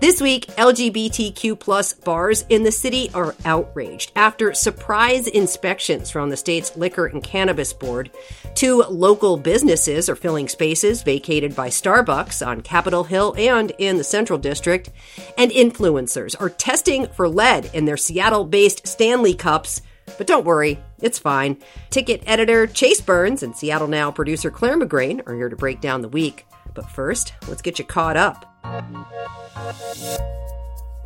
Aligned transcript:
This 0.00 0.20
week, 0.20 0.46
LGBTQ 0.56 1.58
plus 1.58 1.92
bars 1.92 2.44
in 2.48 2.62
the 2.62 2.70
city 2.70 3.10
are 3.14 3.34
outraged 3.44 4.12
after 4.14 4.54
surprise 4.54 5.26
inspections 5.26 6.08
from 6.08 6.30
the 6.30 6.36
state's 6.36 6.76
Liquor 6.76 7.06
and 7.06 7.20
Cannabis 7.20 7.72
Board. 7.72 8.12
Two 8.54 8.84
local 8.84 9.36
businesses 9.36 10.08
are 10.08 10.14
filling 10.14 10.46
spaces 10.46 11.02
vacated 11.02 11.56
by 11.56 11.68
Starbucks 11.68 12.46
on 12.46 12.60
Capitol 12.60 13.02
Hill 13.02 13.34
and 13.36 13.72
in 13.78 13.96
the 13.96 14.04
Central 14.04 14.38
District. 14.38 14.88
And 15.36 15.50
influencers 15.50 16.40
are 16.40 16.50
testing 16.50 17.08
for 17.08 17.28
lead 17.28 17.68
in 17.74 17.84
their 17.84 17.96
Seattle 17.96 18.44
based 18.44 18.86
Stanley 18.86 19.34
Cups. 19.34 19.82
But 20.16 20.28
don't 20.28 20.46
worry, 20.46 20.78
it's 21.00 21.18
fine. 21.18 21.56
Ticket 21.90 22.22
editor 22.24 22.68
Chase 22.68 23.00
Burns 23.00 23.42
and 23.42 23.56
Seattle 23.56 23.88
Now 23.88 24.12
producer 24.12 24.52
Clare 24.52 24.78
McGrane 24.78 25.26
are 25.26 25.34
here 25.34 25.48
to 25.48 25.56
break 25.56 25.80
down 25.80 26.02
the 26.02 26.08
week. 26.08 26.46
But 26.72 26.88
first, 26.88 27.32
let's 27.48 27.62
get 27.62 27.80
you 27.80 27.84
caught 27.84 28.16
up. 28.16 28.44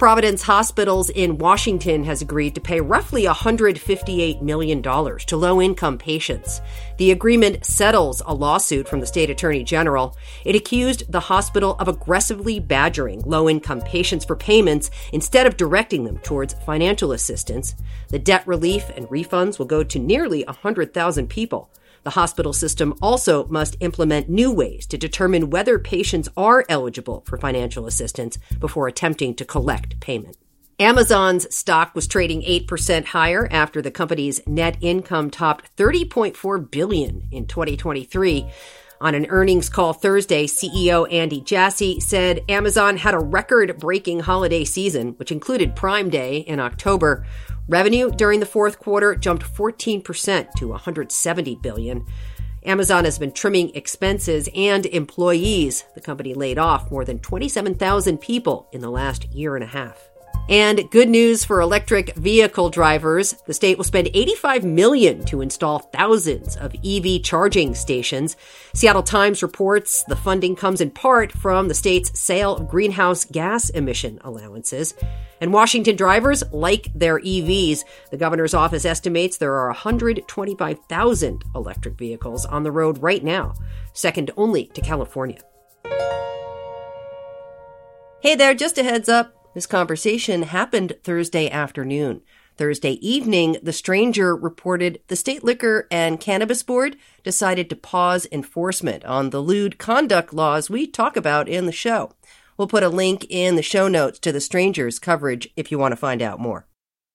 Providence 0.02 0.42
Hospitals 0.42 1.10
in 1.10 1.38
Washington 1.38 2.02
has 2.02 2.22
agreed 2.22 2.56
to 2.56 2.60
pay 2.60 2.80
roughly 2.80 3.22
$158 3.22 4.42
million 4.42 4.82
to 4.82 5.36
low 5.36 5.62
income 5.62 5.96
patients. 5.96 6.60
The 6.98 7.12
agreement 7.12 7.64
settles 7.64 8.20
a 8.26 8.34
lawsuit 8.34 8.88
from 8.88 8.98
the 8.98 9.06
state 9.06 9.30
attorney 9.30 9.62
general. 9.62 10.16
It 10.44 10.56
accused 10.56 11.12
the 11.12 11.20
hospital 11.20 11.76
of 11.78 11.86
aggressively 11.86 12.58
badgering 12.58 13.20
low 13.20 13.48
income 13.48 13.80
patients 13.80 14.24
for 14.24 14.34
payments 14.34 14.90
instead 15.12 15.46
of 15.46 15.56
directing 15.56 16.02
them 16.02 16.18
towards 16.18 16.54
financial 16.66 17.12
assistance. 17.12 17.76
The 18.08 18.18
debt 18.18 18.44
relief 18.44 18.90
and 18.96 19.06
refunds 19.06 19.56
will 19.60 19.66
go 19.66 19.84
to 19.84 19.98
nearly 20.00 20.42
100,000 20.42 21.28
people. 21.28 21.70
The 22.04 22.10
hospital 22.10 22.52
system 22.52 22.94
also 23.00 23.46
must 23.46 23.76
implement 23.80 24.28
new 24.28 24.52
ways 24.52 24.86
to 24.86 24.98
determine 24.98 25.50
whether 25.50 25.78
patients 25.78 26.28
are 26.36 26.64
eligible 26.68 27.22
for 27.26 27.38
financial 27.38 27.86
assistance 27.86 28.38
before 28.58 28.88
attempting 28.88 29.34
to 29.36 29.44
collect 29.44 30.00
payment. 30.00 30.36
Amazon's 30.80 31.54
stock 31.54 31.94
was 31.94 32.08
trading 32.08 32.42
8% 32.42 33.04
higher 33.04 33.46
after 33.50 33.80
the 33.80 33.90
company's 33.92 34.44
net 34.48 34.76
income 34.80 35.30
topped 35.30 35.76
30.4 35.76 36.70
billion 36.70 37.28
in 37.30 37.46
2023. 37.46 38.50
On 39.00 39.14
an 39.14 39.26
earnings 39.30 39.68
call 39.68 39.92
Thursday, 39.92 40.46
CEO 40.46 41.12
Andy 41.12 41.40
Jassy 41.40 42.00
said 42.00 42.40
Amazon 42.48 42.96
had 42.96 43.14
a 43.14 43.18
record 43.18 43.78
breaking 43.78 44.20
holiday 44.20 44.64
season, 44.64 45.14
which 45.18 45.32
included 45.32 45.76
Prime 45.76 46.08
Day 46.08 46.38
in 46.38 46.60
October. 46.60 47.26
Revenue 47.68 48.10
during 48.10 48.40
the 48.40 48.46
fourth 48.46 48.78
quarter 48.78 49.14
jumped 49.14 49.44
14% 49.44 50.52
to 50.52 50.68
170 50.68 51.56
billion. 51.56 52.06
Amazon 52.64 53.04
has 53.04 53.18
been 53.18 53.32
trimming 53.32 53.74
expenses 53.74 54.48
and 54.54 54.86
employees. 54.86 55.84
The 55.94 56.00
company 56.00 56.34
laid 56.34 56.58
off 56.58 56.90
more 56.90 57.04
than 57.04 57.18
27,000 57.18 58.18
people 58.18 58.68
in 58.72 58.80
the 58.80 58.90
last 58.90 59.32
year 59.32 59.56
and 59.56 59.64
a 59.64 59.68
half. 59.68 60.11
And 60.48 60.90
good 60.90 61.08
news 61.08 61.44
for 61.44 61.60
electric 61.60 62.16
vehicle 62.16 62.68
drivers. 62.68 63.32
The 63.46 63.54
state 63.54 63.78
will 63.78 63.84
spend 63.84 64.10
85 64.12 64.64
million 64.64 65.24
to 65.26 65.40
install 65.40 65.78
thousands 65.78 66.56
of 66.56 66.74
EV 66.84 67.22
charging 67.22 67.74
stations. 67.74 68.36
Seattle 68.74 69.04
Times 69.04 69.42
reports 69.42 70.02
the 70.04 70.16
funding 70.16 70.56
comes 70.56 70.80
in 70.80 70.90
part 70.90 71.30
from 71.30 71.68
the 71.68 71.74
state's 71.74 72.18
sale 72.20 72.56
of 72.56 72.68
greenhouse 72.68 73.24
gas 73.24 73.70
emission 73.70 74.18
allowances. 74.24 74.94
And 75.40 75.52
Washington 75.52 75.94
drivers 75.96 76.42
like 76.52 76.90
their 76.92 77.20
EVs. 77.20 77.84
The 78.10 78.16
governor's 78.16 78.54
office 78.54 78.84
estimates 78.84 79.36
there 79.36 79.54
are 79.54 79.68
125,000 79.68 81.44
electric 81.54 81.96
vehicles 81.96 82.44
on 82.46 82.64
the 82.64 82.72
road 82.72 82.98
right 82.98 83.22
now, 83.22 83.54
second 83.92 84.32
only 84.36 84.66
to 84.66 84.80
California. 84.80 85.38
Hey 88.20 88.34
there, 88.34 88.54
just 88.54 88.78
a 88.78 88.82
heads 88.82 89.08
up. 89.08 89.41
This 89.54 89.66
conversation 89.66 90.44
happened 90.44 90.96
Thursday 91.04 91.50
afternoon. 91.50 92.22
Thursday 92.56 92.92
evening, 93.06 93.58
the 93.62 93.72
stranger 93.72 94.34
reported 94.34 95.00
the 95.08 95.16
State 95.16 95.44
Liquor 95.44 95.86
and 95.90 96.18
Cannabis 96.18 96.62
Board 96.62 96.96
decided 97.22 97.68
to 97.68 97.76
pause 97.76 98.26
enforcement 98.32 99.04
on 99.04 99.28
the 99.28 99.40
lewd 99.40 99.78
conduct 99.78 100.32
laws 100.32 100.70
we 100.70 100.86
talk 100.86 101.18
about 101.18 101.50
in 101.50 101.66
the 101.66 101.72
show. 101.72 102.12
We'll 102.56 102.68
put 102.68 102.82
a 102.82 102.88
link 102.88 103.26
in 103.28 103.56
the 103.56 103.62
show 103.62 103.88
notes 103.88 104.18
to 104.20 104.32
the 104.32 104.40
stranger's 104.40 104.98
coverage 104.98 105.50
if 105.54 105.70
you 105.70 105.78
want 105.78 105.92
to 105.92 105.96
find 105.96 106.22
out 106.22 106.40
more. 106.40 106.66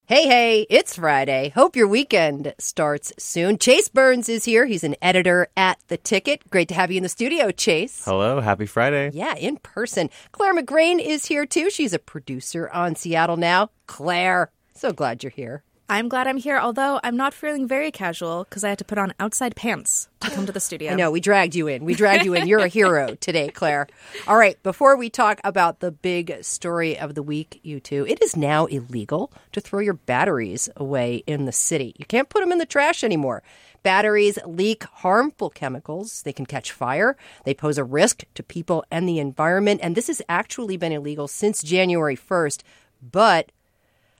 Hey, 0.09 0.25
hey, 0.25 0.65
it's 0.69 0.95
Friday. 0.95 1.49
Hope 1.53 1.75
your 1.75 1.89
weekend 1.89 2.53
starts 2.59 3.11
soon. 3.19 3.57
Chase 3.57 3.89
Burns 3.89 4.29
is 4.29 4.45
here. 4.45 4.65
He's 4.65 4.85
an 4.85 4.95
editor 5.01 5.49
at 5.57 5.79
The 5.89 5.97
Ticket. 5.97 6.49
Great 6.49 6.69
to 6.69 6.75
have 6.75 6.91
you 6.91 6.95
in 6.95 7.03
the 7.03 7.09
studio, 7.09 7.51
Chase. 7.51 8.05
Hello, 8.05 8.39
happy 8.39 8.67
Friday. 8.67 9.11
Yeah, 9.13 9.35
in 9.35 9.57
person. 9.57 10.09
Clare 10.31 10.55
McGrane 10.55 11.05
is 11.05 11.25
here 11.25 11.45
too. 11.45 11.69
She's 11.69 11.91
a 11.91 11.99
producer 11.99 12.69
on 12.69 12.95
Seattle 12.95 13.35
Now. 13.35 13.69
Clare, 13.85 14.49
so 14.73 14.93
glad 14.93 15.23
you're 15.23 15.29
here. 15.29 15.65
I'm 15.89 16.09
glad 16.09 16.27
I'm 16.27 16.35
here, 16.35 16.57
although 16.57 16.99
I'm 17.01 17.15
not 17.15 17.33
feeling 17.33 17.65
very 17.65 17.91
casual 17.91 18.43
because 18.43 18.65
I 18.65 18.69
had 18.69 18.77
to 18.79 18.83
put 18.83 18.97
on 18.97 19.13
outside 19.21 19.55
pants 19.55 20.09
to 20.19 20.29
come 20.29 20.45
to 20.45 20.51
the 20.51 20.59
studio. 20.59 20.91
I 20.91 20.95
know, 20.95 21.11
we 21.11 21.21
dragged 21.21 21.55
you 21.55 21.67
in. 21.67 21.85
We 21.85 21.93
dragged 21.93 22.25
you 22.25 22.33
in. 22.33 22.45
You're 22.45 22.59
a 22.59 22.67
hero 22.67 23.15
today, 23.15 23.47
Clare. 23.47 23.87
All 24.27 24.35
right, 24.35 24.61
before 24.63 24.97
we 24.97 25.09
talk 25.09 25.39
about 25.45 25.79
the 25.79 25.91
big 25.91 26.43
story 26.43 26.99
of 26.99 27.15
the 27.15 27.23
week, 27.23 27.61
you 27.63 27.79
two, 27.79 28.05
it 28.05 28.21
is 28.21 28.35
now 28.35 28.65
illegal 28.65 29.31
to 29.53 29.61
throw 29.61 29.79
your 29.79 29.93
batteries 29.93 30.67
away 30.75 31.23
in 31.25 31.45
the 31.45 31.53
city. 31.53 31.95
You 31.97 32.05
can't 32.05 32.27
put 32.27 32.41
them 32.41 32.51
in 32.51 32.57
the 32.57 32.65
trash 32.65 33.01
anymore. 33.01 33.41
Batteries 33.81 34.37
leak 34.45 34.83
harmful 34.83 35.49
chemicals. 35.49 36.21
They 36.23 36.33
can 36.33 36.45
catch 36.45 36.73
fire. 36.73 37.15
They 37.45 37.53
pose 37.53 37.77
a 37.77 37.85
risk 37.85 38.25
to 38.35 38.43
people 38.43 38.83
and 38.91 39.07
the 39.07 39.19
environment. 39.19 39.79
And 39.81 39.95
this 39.95 40.07
has 40.07 40.21
actually 40.27 40.75
been 40.75 40.91
illegal 40.91 41.29
since 41.29 41.63
January 41.63 42.17
1st. 42.17 42.63
But 43.01 43.53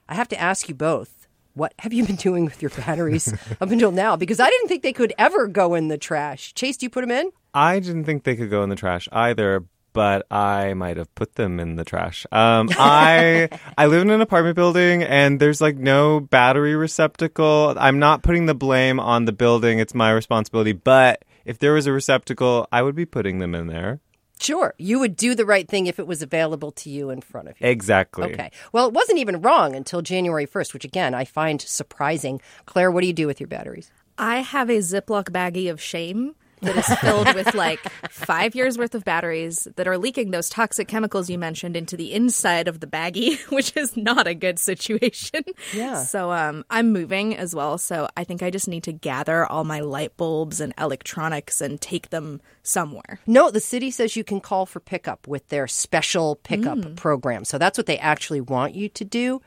I 0.08 0.16
have 0.16 0.30
to 0.30 0.40
ask 0.40 0.70
you 0.70 0.76
both 0.76 1.27
what 1.57 1.73
have 1.79 1.91
you 1.91 2.06
been 2.06 2.16
doing 2.16 2.45
with 2.45 2.62
your 2.62 2.69
batteries 2.69 3.34
up 3.62 3.72
until 3.72 3.91
now? 3.91 4.16
Because 4.16 4.40
I 4.40 4.50
didn't 4.50 4.68
think 4.68 4.84
they 4.84 4.94
could 4.94 5.13
ever 5.18 5.47
go 5.47 5.73
in 5.73 5.88
the 5.88 5.97
trash. 5.97 6.53
Chase, 6.53 6.78
do 6.78 6.85
you 6.85 6.90
put 6.90 7.01
them 7.01 7.12
in? 7.12 7.31
I 7.53 7.79
didn't 7.79 8.06
think 8.06 8.23
they 8.23 8.35
could 8.35 8.51
go 8.51 8.62
in 8.62 8.69
the 8.69 8.75
trash 8.75 9.09
either, 9.12 9.66
but 9.91 10.31
I 10.31 10.75
might 10.75 10.97
have 10.97 11.13
put 11.16 11.34
them 11.34 11.59
in 11.59 11.75
the 11.75 11.84
trash. 11.84 12.28
Um, 12.31 12.69
I 12.73 13.50
I 13.78 13.88
live 13.88 14.03
in 14.03 14.12
an 14.12 14.22
apartment 14.22 14.56
building, 14.56 15.01
and 15.01 15.40
there's 15.40 15.59
like 15.59 15.78
no 15.78 16.19
battery 16.19 16.75
receptacle. 16.75 17.74
I'm 17.78 17.97
not 17.97 18.22
putting 18.22 18.45
the 18.45 18.53
blame 18.53 19.00
on 19.00 19.25
the 19.25 19.31
building; 19.31 19.79
it's 19.79 19.95
my 19.95 20.12
responsibility. 20.12 20.74
But 20.74 21.25
if 21.45 21.57
there 21.57 21.74
was 21.74 21.88
a 21.88 21.91
receptacle, 21.91 22.68
I 22.72 22.84
would 22.84 22.95
be 22.95 23.06
putting 23.06 23.39
them 23.39 23.56
in 23.56 23.66
there. 23.66 24.00
Sure. 24.40 24.74
You 24.78 25.00
would 25.00 25.16
do 25.16 25.36
the 25.36 25.46
right 25.46 25.68
thing 25.68 25.88
if 25.88 26.00
it 26.00 26.08
was 26.08 26.22
available 26.22 26.72
to 26.72 26.90
you 26.90 27.09
in 27.09 27.22
front 27.22 27.48
of 27.48 27.59
you. 27.59 27.68
Exactly. 27.68 28.31
Okay. 28.34 28.52
Well, 28.72 28.88
it 28.88 28.94
wasn't 28.94 29.20
even 29.20 29.42
wrong 29.42 29.75
until 29.75 30.02
January 30.02 30.46
1st, 30.46 30.74
which 30.74 30.86
again, 30.86 31.14
I 31.14 31.25
find 31.25 31.62
surprising. 31.62 32.42
Clare, 32.66 32.92
what 32.92 33.02
do 33.02 33.08
you 33.08 33.14
do 33.14 33.28
with 33.28 33.40
your 33.40 33.48
batteries? 33.48 33.92
I 34.18 34.40
have 34.40 34.70
a 34.70 34.78
Ziploc 34.78 35.30
baggie 35.30 35.70
of 35.70 35.81
shame 35.81 36.36
that 36.62 36.75
is 36.75 37.00
filled 37.00 37.34
with 37.34 37.53
like 37.53 37.79
five 38.09 38.56
years 38.56 38.78
worth 38.78 38.95
of 38.95 39.03
batteries 39.03 39.68
that 39.75 39.88
are 39.88 39.97
leaking 39.97 40.31
those 40.31 40.50
toxic 40.50 40.88
chemicals 40.88 41.29
you 41.29 41.38
mentioned 41.38 41.75
into 41.75 41.95
the 41.95 42.13
inside 42.13 42.68
of 42.68 42.79
the 42.79 42.88
baggie, 42.88 43.39
which 43.51 43.75
is 43.75 43.95
not 43.95 44.27
a 44.27 44.33
good 44.33 44.59
situation. 44.59 45.44
Yeah. 45.74 46.04
So 46.04 46.31
um, 46.31 46.65
I'm 46.69 46.92
moving 46.92 47.36
as 47.36 47.54
well. 47.54 47.77
So 47.77 48.07
I 48.18 48.24
think 48.24 48.42
I 48.42 48.50
just 48.50 48.68
need 48.68 48.83
to 48.83 48.92
gather 48.92 49.45
all 49.45 49.63
my 49.63 49.81
light 49.81 50.18
bulbs 50.18 50.59
and 50.59 50.74
electronics 50.77 51.62
and 51.62 51.80
take 51.80 52.09
them 52.09 52.42
somewhere. 52.63 53.19
No, 53.27 53.51
the 53.51 53.60
city 53.60 53.92
says 53.92 54.15
you 54.15 54.24
can 54.24 54.42
call 54.42 54.65
for 54.65 54.80
pickup 54.80 55.27
with 55.27 55.48
their 55.50 55.68
special 55.68 56.36
pickup 56.38 56.77
mm. 56.77 56.95
program. 56.95 57.45
So 57.45 57.57
that's 57.57 57.77
what 57.77 57.88
they 57.88 57.98
actually 57.98 58.42
want 58.42 58.75
you 58.75 58.89
to 58.89 59.06
do. 59.06 59.42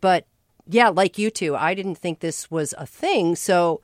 But 0.00 0.26
yeah, 0.66 0.88
like 0.88 1.18
you 1.18 1.30
two, 1.30 1.54
I 1.56 1.74
didn't 1.74 1.96
think 1.96 2.20
this 2.20 2.50
was 2.50 2.74
a 2.78 2.86
thing. 2.86 3.36
So 3.36 3.82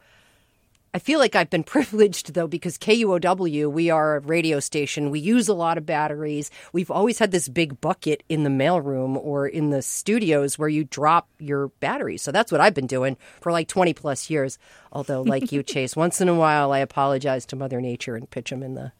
I 0.92 0.98
feel 0.98 1.20
like 1.20 1.36
I've 1.36 1.50
been 1.50 1.64
privileged 1.76 2.34
though 2.34 2.46
because 2.46 2.78
KUOW, 2.78 3.70
we 3.70 3.90
are 3.90 4.16
a 4.16 4.20
radio 4.20 4.60
station. 4.60 5.10
We 5.10 5.20
use 5.20 5.48
a 5.48 5.54
lot 5.54 5.78
of 5.78 5.86
batteries. 5.86 6.50
We've 6.72 6.90
always 6.90 7.18
had 7.18 7.30
this 7.30 7.48
big 7.48 7.80
bucket 7.80 8.22
in 8.28 8.42
the 8.44 8.50
mailroom 8.50 9.16
or 9.16 9.46
in 9.46 9.70
the 9.70 9.82
studios 9.82 10.58
where 10.58 10.68
you 10.68 10.84
drop 10.84 11.28
your 11.38 11.68
batteries. 11.80 12.22
So 12.22 12.32
that's 12.32 12.50
what 12.50 12.60
I've 12.60 12.74
been 12.74 12.86
doing 12.86 13.16
for 13.40 13.52
like 13.52 13.68
20 13.68 13.94
plus 13.94 14.30
years. 14.30 14.58
Although, 14.92 15.22
like 15.22 15.52
you, 15.52 15.62
Chase, 15.70 15.94
once 15.94 16.20
in 16.20 16.28
a 16.28 16.34
while 16.34 16.72
I 16.72 16.78
apologize 16.78 17.46
to 17.46 17.56
Mother 17.56 17.80
Nature 17.80 18.16
and 18.16 18.28
pitch 18.28 18.50
them 18.50 18.62
in 18.62 18.74
the 18.74 18.92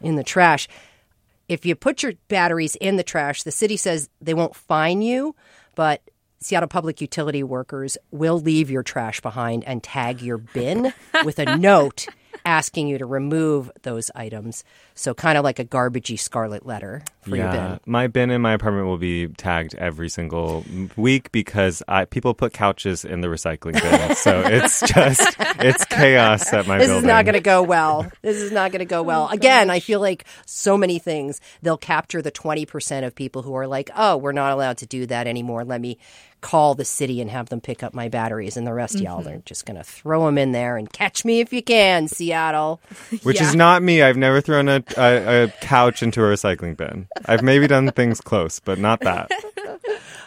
in 0.00 0.16
the 0.16 0.24
trash. 0.24 0.66
If 1.48 1.66
you 1.66 1.74
put 1.74 2.02
your 2.02 2.12
batteries 2.28 2.76
in 2.76 2.96
the 2.96 3.02
trash, 3.02 3.42
the 3.42 3.50
city 3.50 3.76
says 3.76 4.08
they 4.20 4.34
won't 4.34 4.54
fine 4.54 5.02
you, 5.02 5.34
but 5.74 6.00
Seattle 6.42 6.68
Public 6.68 7.02
Utility 7.02 7.42
workers 7.42 7.98
will 8.10 8.40
leave 8.40 8.70
your 8.70 8.82
trash 8.82 9.20
behind 9.20 9.62
and 9.64 9.82
tag 9.82 10.22
your 10.22 10.38
bin 10.38 10.90
with 11.22 11.38
a 11.38 11.56
note 11.58 12.06
asking 12.46 12.88
you 12.88 12.96
to 12.96 13.04
remove 13.04 13.70
those 13.82 14.10
items. 14.14 14.64
So 14.94 15.12
kind 15.12 15.36
of 15.36 15.44
like 15.44 15.58
a 15.58 15.64
garbagey 15.66 16.18
scarlet 16.18 16.64
letter 16.64 17.02
for 17.20 17.36
your 17.36 17.44
yeah, 17.44 17.68
bin. 17.68 17.80
my 17.84 18.06
bin 18.06 18.30
in 18.30 18.40
my 18.40 18.54
apartment 18.54 18.86
will 18.86 18.96
be 18.96 19.28
tagged 19.28 19.74
every 19.74 20.08
single 20.08 20.64
week 20.96 21.30
because 21.32 21.82
I, 21.86 22.06
people 22.06 22.32
put 22.32 22.54
couches 22.54 23.04
in 23.04 23.20
the 23.20 23.28
recycling 23.28 23.74
bin. 23.74 24.16
so 24.16 24.40
it's 24.46 24.80
just 24.80 25.36
it's 25.58 25.84
chaos 25.84 26.50
at 26.54 26.66
my 26.66 26.78
This 26.78 26.86
building. 26.88 27.04
is 27.04 27.06
not 27.06 27.26
going 27.26 27.34
to 27.34 27.40
go 27.40 27.62
well. 27.62 28.10
This 28.22 28.38
is 28.38 28.50
not 28.50 28.72
going 28.72 28.78
to 28.80 28.86
go 28.86 29.00
oh 29.00 29.02
well. 29.02 29.28
Again, 29.28 29.68
I 29.68 29.80
feel 29.80 30.00
like 30.00 30.24
so 30.46 30.78
many 30.78 30.98
things, 30.98 31.42
they'll 31.60 31.76
capture 31.76 32.22
the 32.22 32.32
20% 32.32 33.06
of 33.06 33.14
people 33.14 33.42
who 33.42 33.52
are 33.54 33.66
like, 33.66 33.90
oh, 33.94 34.16
we're 34.16 34.32
not 34.32 34.52
allowed 34.52 34.78
to 34.78 34.86
do 34.86 35.04
that 35.06 35.26
anymore. 35.26 35.64
Let 35.66 35.82
me 35.82 35.98
call 36.40 36.74
the 36.74 36.84
city 36.84 37.20
and 37.20 37.30
have 37.30 37.48
them 37.48 37.60
pick 37.60 37.82
up 37.82 37.94
my 37.94 38.08
batteries. 38.08 38.56
And 38.56 38.66
the 38.66 38.72
rest 38.72 38.94
of 38.96 39.00
y'all 39.00 39.20
mm-hmm. 39.20 39.38
are 39.38 39.42
just 39.44 39.66
going 39.66 39.76
to 39.76 39.84
throw 39.84 40.26
them 40.26 40.38
in 40.38 40.52
there 40.52 40.76
and 40.76 40.90
catch 40.92 41.24
me 41.24 41.40
if 41.40 41.52
you 41.52 41.62
can, 41.62 42.08
Seattle. 42.08 42.80
Which 43.22 43.40
is 43.40 43.54
not 43.54 43.82
me. 43.82 44.02
I've 44.02 44.16
never 44.16 44.40
thrown 44.40 44.68
a, 44.68 44.82
a, 44.96 45.44
a 45.44 45.48
couch 45.60 46.02
into 46.02 46.22
a 46.22 46.24
recycling 46.24 46.76
bin. 46.76 47.08
I've 47.26 47.42
maybe 47.42 47.66
done 47.66 47.90
things 47.92 48.20
close, 48.20 48.60
but 48.60 48.78
not 48.78 49.00
that. 49.00 49.30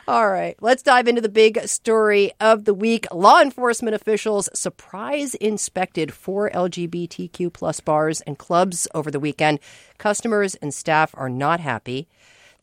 All 0.05 0.29
right, 0.29 0.57
let's 0.59 0.83
dive 0.83 1.07
into 1.07 1.21
the 1.21 1.29
big 1.29 1.65
story 1.65 2.33
of 2.41 2.65
the 2.65 2.73
week. 2.73 3.07
Law 3.13 3.39
enforcement 3.39 3.95
officials 3.95 4.49
surprise 4.53 5.33
inspected 5.35 6.13
four 6.13 6.49
LGBTQ 6.49 7.53
plus 7.53 7.79
bars 7.79 8.19
and 8.21 8.37
clubs 8.37 8.85
over 8.93 9.09
the 9.09 9.19
weekend. 9.19 9.61
Customers 9.97 10.55
and 10.55 10.73
staff 10.73 11.15
are 11.17 11.29
not 11.29 11.61
happy. 11.61 12.09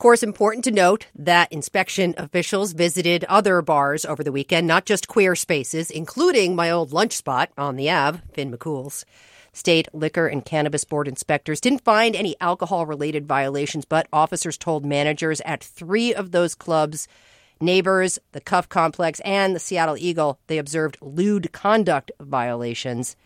Of 0.01 0.03
course, 0.03 0.23
important 0.23 0.65
to 0.65 0.71
note 0.71 1.09
that 1.15 1.53
inspection 1.53 2.15
officials 2.17 2.73
visited 2.73 3.23
other 3.25 3.61
bars 3.61 4.07
over 4.07 4.25
the 4.25 4.33
weekend, 4.33 4.67
not 4.67 4.87
just 4.87 5.09
queer 5.09 5.37
spaces, 5.37 5.91
including 5.91 6.57
my 6.57 6.71
old 6.71 6.91
lunch 6.91 7.13
spot 7.13 7.51
on 7.59 7.77
the 7.77 7.91
Ave, 7.91 8.23
Finn 8.33 8.51
McCool's. 8.51 9.05
State 9.53 9.89
Liquor 9.93 10.27
and 10.27 10.43
Cannabis 10.43 10.85
Board 10.85 11.07
inspectors 11.07 11.61
didn't 11.61 11.85
find 11.85 12.17
any 12.17 12.35
alcohol 12.41 12.87
related 12.87 13.27
violations, 13.27 13.85
but 13.85 14.07
officers 14.11 14.57
told 14.57 14.87
managers 14.87 15.43
at 15.43 15.63
three 15.63 16.15
of 16.15 16.31
those 16.31 16.55
clubs, 16.55 17.07
Neighbors, 17.61 18.19
the 18.33 18.41
Cuff 18.41 18.71
Complex, 18.71 19.21
and 19.21 19.55
the 19.55 19.61
Seattle 19.61 19.99
Eagle, 19.99 20.39
they 20.47 20.57
observed 20.57 20.97
lewd 21.03 21.53
conduct 21.53 22.11
violations. 22.19 23.17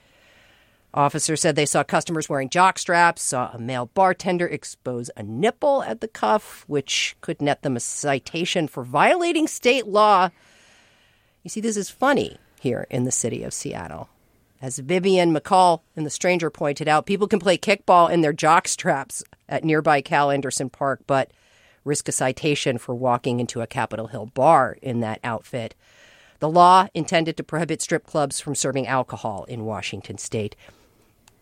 Officers 0.95 1.41
said 1.41 1.57
they 1.57 1.67
saw 1.67 1.83
customers 1.83 2.29
wearing 2.29 2.49
jock 2.49 2.79
straps, 2.79 3.21
saw 3.21 3.51
a 3.53 3.59
male 3.59 3.91
bartender 3.95 4.47
expose 4.47 5.11
a 5.17 5.25
nipple 5.25 5.83
at 5.83 6.01
the 6.01 6.07
cuff, 6.07 6.65
which 6.69 7.17
could 7.21 7.43
net 7.43 7.63
them 7.63 7.77
a 7.77 7.81
citation 7.81 8.69
for 8.69 8.85
violating 8.85 9.49
state 9.49 9.89
law. 9.89 10.31
You 11.43 11.51
see, 11.51 11.61
this 11.61 11.77
is 11.77 11.91
funny 11.91 12.39
here 12.61 12.87
in 12.91 13.03
the 13.03 13.11
city 13.11 13.43
of 13.43 13.53
Seattle. 13.53 14.09
As 14.63 14.79
Vivian 14.79 15.35
McCall 15.35 15.81
in 15.97 16.05
The 16.05 16.11
Stranger 16.11 16.49
pointed 16.49 16.87
out, 16.87 17.07
people 17.07 17.27
can 17.27 17.41
play 17.41 17.59
kickball 17.59 18.09
in 18.09 18.21
their 18.21 18.33
jock 18.33 18.69
straps 18.69 19.25
at 19.49 19.65
nearby 19.65 20.01
Cal 20.01 20.31
Anderson 20.31 20.71
Park, 20.71 21.01
but 21.09 21.33
risk 21.85 22.09
a 22.09 22.13
citation 22.13 22.79
for 22.79 22.95
walking 22.95 23.41
into 23.41 23.61
a 23.61 23.67
Capitol 23.67 24.07
Hill 24.07 24.27
bar 24.27 24.79
in 24.81 25.01
that 25.01 25.19
outfit. 25.25 25.75
The 26.39 26.49
law 26.49 26.87
intended 26.95 27.37
to 27.37 27.43
prohibit 27.43 27.83
strip 27.83 28.07
clubs 28.07 28.39
from 28.39 28.55
serving 28.55 28.87
alcohol 28.87 29.45
in 29.49 29.65
Washington 29.65 30.19
state. 30.19 30.55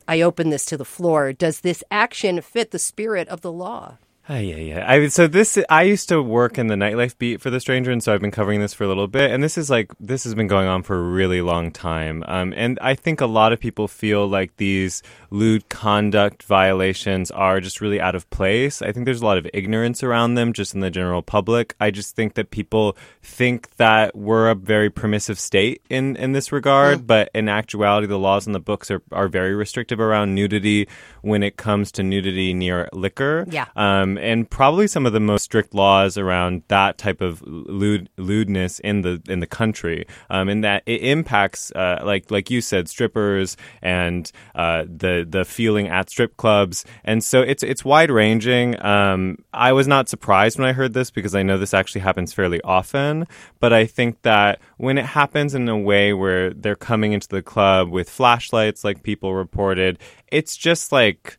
I 0.08 0.20
open 0.20 0.50
this 0.50 0.64
to 0.66 0.76
the 0.76 0.84
floor. 0.84 1.32
Does 1.32 1.60
this 1.60 1.84
action 1.90 2.40
fit 2.40 2.70
the 2.70 2.78
spirit 2.78 3.28
of 3.28 3.40
the 3.40 3.52
law? 3.52 3.98
Ah, 4.28 4.36
yeah, 4.36 4.56
yeah. 4.56 4.84
I 4.88 5.08
so 5.08 5.26
this 5.26 5.58
I 5.68 5.82
used 5.82 6.08
to 6.10 6.22
work 6.22 6.56
in 6.56 6.68
the 6.68 6.76
nightlife 6.76 7.18
beat 7.18 7.40
for 7.40 7.50
the 7.50 7.58
Stranger, 7.58 7.90
and 7.90 8.00
so 8.00 8.14
I've 8.14 8.20
been 8.20 8.30
covering 8.30 8.60
this 8.60 8.72
for 8.72 8.84
a 8.84 8.88
little 8.88 9.08
bit. 9.08 9.32
And 9.32 9.42
this 9.42 9.58
is 9.58 9.68
like 9.68 9.90
this 9.98 10.22
has 10.22 10.32
been 10.36 10.46
going 10.46 10.68
on 10.68 10.84
for 10.84 10.96
a 10.96 11.02
really 11.02 11.40
long 11.40 11.72
time. 11.72 12.22
Um, 12.28 12.54
and 12.56 12.78
I 12.80 12.94
think 12.94 13.20
a 13.20 13.26
lot 13.26 13.52
of 13.52 13.58
people 13.58 13.88
feel 13.88 14.28
like 14.28 14.56
these 14.58 15.02
lewd 15.30 15.68
conduct 15.68 16.44
violations 16.44 17.32
are 17.32 17.60
just 17.60 17.80
really 17.80 18.00
out 18.00 18.14
of 18.14 18.30
place. 18.30 18.80
I 18.80 18.92
think 18.92 19.06
there's 19.06 19.22
a 19.22 19.26
lot 19.26 19.38
of 19.38 19.48
ignorance 19.52 20.04
around 20.04 20.34
them, 20.34 20.52
just 20.52 20.72
in 20.72 20.80
the 20.80 20.90
general 20.90 21.22
public. 21.22 21.74
I 21.80 21.90
just 21.90 22.14
think 22.14 22.34
that 22.34 22.52
people 22.52 22.96
think 23.22 23.74
that 23.76 24.14
we're 24.14 24.50
a 24.50 24.54
very 24.54 24.88
permissive 24.88 25.38
state 25.40 25.82
in 25.90 26.14
in 26.14 26.30
this 26.30 26.52
regard, 26.52 27.08
but 27.08 27.28
in 27.34 27.48
actuality, 27.48 28.06
the 28.06 28.20
laws 28.20 28.46
in 28.46 28.52
the 28.52 28.60
books 28.60 28.88
are 28.88 29.02
are 29.10 29.26
very 29.26 29.56
restrictive 29.56 29.98
around 29.98 30.36
nudity 30.36 30.86
when 31.22 31.42
it 31.42 31.56
comes 31.56 31.90
to 31.92 32.04
nudity 32.04 32.54
near 32.54 32.88
liquor. 32.92 33.44
Yeah. 33.50 33.66
Um, 33.74 34.11
and 34.18 34.48
probably 34.48 34.86
some 34.86 35.06
of 35.06 35.12
the 35.12 35.20
most 35.20 35.44
strict 35.44 35.74
laws 35.74 36.16
around 36.18 36.62
that 36.68 36.98
type 36.98 37.20
of 37.20 37.42
lewd, 37.42 38.08
lewdness 38.16 38.78
in 38.80 39.02
the 39.02 39.22
in 39.28 39.40
the 39.40 39.46
country. 39.46 40.06
Um, 40.30 40.48
and 40.48 40.64
that 40.64 40.82
it 40.86 41.02
impacts, 41.02 41.70
uh, 41.72 42.02
like 42.04 42.30
like 42.30 42.50
you 42.50 42.60
said, 42.60 42.88
strippers 42.88 43.56
and 43.80 44.30
uh, 44.54 44.84
the 44.84 45.26
the 45.28 45.44
feeling 45.44 45.88
at 45.88 46.10
strip 46.10 46.36
clubs. 46.36 46.84
And 47.04 47.22
so 47.22 47.42
it's 47.42 47.62
it's 47.62 47.84
wide 47.84 48.10
ranging. 48.10 48.82
Um, 48.84 49.38
I 49.52 49.72
was 49.72 49.86
not 49.86 50.08
surprised 50.08 50.58
when 50.58 50.68
I 50.68 50.72
heard 50.72 50.92
this 50.92 51.10
because 51.10 51.34
I 51.34 51.42
know 51.42 51.58
this 51.58 51.74
actually 51.74 52.02
happens 52.02 52.32
fairly 52.32 52.60
often. 52.62 53.26
But 53.60 53.72
I 53.72 53.86
think 53.86 54.22
that 54.22 54.60
when 54.76 54.98
it 54.98 55.06
happens 55.06 55.54
in 55.54 55.68
a 55.68 55.78
way 55.78 56.12
where 56.12 56.50
they're 56.50 56.76
coming 56.76 57.12
into 57.12 57.28
the 57.28 57.42
club 57.42 57.90
with 57.90 58.08
flashlights, 58.08 58.84
like 58.84 59.02
people 59.02 59.34
reported, 59.34 59.98
it's 60.30 60.56
just 60.56 60.92
like 60.92 61.38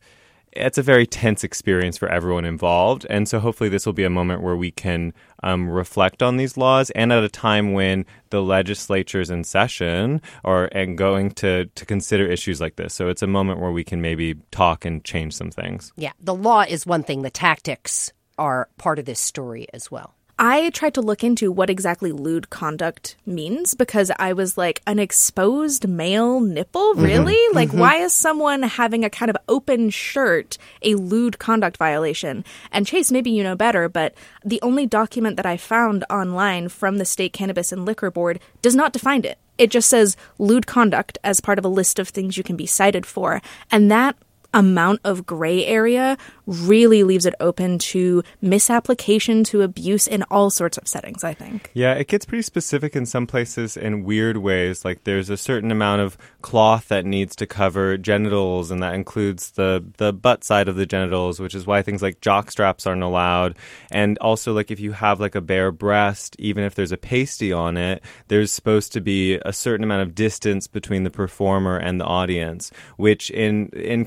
it's 0.56 0.78
a 0.78 0.82
very 0.82 1.06
tense 1.06 1.44
experience 1.44 1.96
for 1.96 2.08
everyone 2.08 2.44
involved. 2.44 3.06
And 3.10 3.28
so 3.28 3.40
hopefully 3.40 3.68
this 3.68 3.86
will 3.86 3.92
be 3.92 4.04
a 4.04 4.10
moment 4.10 4.42
where 4.42 4.56
we 4.56 4.70
can 4.70 5.12
um, 5.42 5.68
reflect 5.68 6.22
on 6.22 6.36
these 6.36 6.56
laws 6.56 6.90
and 6.90 7.12
at 7.12 7.22
a 7.22 7.28
time 7.28 7.72
when 7.72 8.06
the 8.30 8.42
legislature's 8.42 9.30
in 9.30 9.44
session 9.44 10.22
or 10.42 10.66
and 10.72 10.96
going 10.96 11.30
to, 11.32 11.66
to 11.66 11.86
consider 11.86 12.26
issues 12.26 12.60
like 12.60 12.76
this. 12.76 12.94
So 12.94 13.08
it's 13.08 13.22
a 13.22 13.26
moment 13.26 13.60
where 13.60 13.72
we 13.72 13.84
can 13.84 14.00
maybe 14.00 14.34
talk 14.50 14.84
and 14.84 15.04
change 15.04 15.34
some 15.34 15.50
things. 15.50 15.92
Yeah, 15.96 16.12
the 16.20 16.34
law 16.34 16.62
is 16.62 16.86
one 16.86 17.02
thing, 17.02 17.22
the 17.22 17.30
tactics 17.30 18.12
are 18.38 18.68
part 18.78 18.98
of 18.98 19.04
this 19.04 19.20
story 19.20 19.66
as 19.72 19.90
well. 19.90 20.14
I 20.38 20.70
tried 20.70 20.94
to 20.94 21.00
look 21.00 21.22
into 21.22 21.52
what 21.52 21.70
exactly 21.70 22.10
lewd 22.10 22.50
conduct 22.50 23.16
means 23.24 23.74
because 23.74 24.10
I 24.18 24.32
was 24.32 24.58
like, 24.58 24.82
an 24.86 24.98
exposed 24.98 25.86
male 25.86 26.40
nipple? 26.40 26.94
Mm-hmm. 26.94 27.02
Really? 27.04 27.34
Mm-hmm. 27.34 27.56
Like, 27.56 27.70
why 27.70 27.96
is 27.96 28.12
someone 28.12 28.62
having 28.62 29.04
a 29.04 29.10
kind 29.10 29.30
of 29.30 29.36
open 29.48 29.90
shirt 29.90 30.58
a 30.82 30.96
lewd 30.96 31.38
conduct 31.38 31.76
violation? 31.76 32.44
And 32.72 32.86
Chase, 32.86 33.12
maybe 33.12 33.30
you 33.30 33.44
know 33.44 33.54
better, 33.54 33.88
but 33.88 34.14
the 34.44 34.60
only 34.62 34.86
document 34.86 35.36
that 35.36 35.46
I 35.46 35.56
found 35.56 36.04
online 36.10 36.68
from 36.68 36.98
the 36.98 37.04
State 37.04 37.32
Cannabis 37.32 37.70
and 37.70 37.84
Liquor 37.84 38.10
Board 38.10 38.40
does 38.60 38.74
not 38.74 38.92
define 38.92 39.24
it. 39.24 39.38
It 39.56 39.70
just 39.70 39.88
says 39.88 40.16
lewd 40.38 40.66
conduct 40.66 41.16
as 41.22 41.40
part 41.40 41.60
of 41.60 41.64
a 41.64 41.68
list 41.68 42.00
of 42.00 42.08
things 42.08 42.36
you 42.36 42.42
can 42.42 42.56
be 42.56 42.66
cited 42.66 43.06
for. 43.06 43.40
And 43.70 43.88
that 43.90 44.16
amount 44.54 45.00
of 45.04 45.26
gray 45.26 45.66
area 45.66 46.16
really 46.46 47.02
leaves 47.02 47.26
it 47.26 47.34
open 47.40 47.78
to 47.78 48.22
misapplication, 48.40 49.44
to 49.44 49.62
abuse 49.62 50.06
in 50.06 50.22
all 50.30 50.50
sorts 50.50 50.78
of 50.78 50.86
settings, 50.86 51.24
I 51.24 51.34
think. 51.34 51.70
Yeah, 51.74 51.94
it 51.94 52.08
gets 52.08 52.24
pretty 52.24 52.42
specific 52.42 52.94
in 52.94 53.06
some 53.06 53.26
places 53.26 53.76
in 53.76 54.04
weird 54.04 54.38
ways. 54.38 54.84
Like 54.84 55.04
there's 55.04 55.30
a 55.30 55.36
certain 55.36 55.70
amount 55.70 56.02
of 56.02 56.18
cloth 56.42 56.88
that 56.88 57.04
needs 57.04 57.34
to 57.36 57.46
cover 57.46 57.96
genitals, 57.96 58.70
and 58.70 58.82
that 58.82 58.94
includes 58.94 59.52
the 59.52 59.84
the 59.96 60.12
butt 60.12 60.44
side 60.44 60.68
of 60.68 60.76
the 60.76 60.86
genitals, 60.86 61.40
which 61.40 61.54
is 61.54 61.66
why 61.66 61.82
things 61.82 62.02
like 62.02 62.20
jock 62.20 62.50
straps 62.50 62.86
aren't 62.86 63.02
allowed. 63.02 63.56
And 63.90 64.18
also, 64.18 64.52
like 64.52 64.70
if 64.70 64.80
you 64.80 64.92
have 64.92 65.20
like 65.20 65.34
a 65.34 65.40
bare 65.40 65.72
breast, 65.72 66.36
even 66.38 66.64
if 66.64 66.74
there's 66.74 66.92
a 66.92 66.96
pasty 66.96 67.52
on 67.52 67.76
it, 67.76 68.02
there's 68.28 68.52
supposed 68.52 68.92
to 68.92 69.00
be 69.00 69.34
a 69.44 69.52
certain 69.52 69.84
amount 69.84 70.02
of 70.02 70.14
distance 70.14 70.66
between 70.66 71.04
the 71.04 71.10
performer 71.10 71.76
and 71.76 72.00
the 72.00 72.04
audience, 72.04 72.70
which 72.96 73.30
in 73.30 73.68
in 73.70 74.04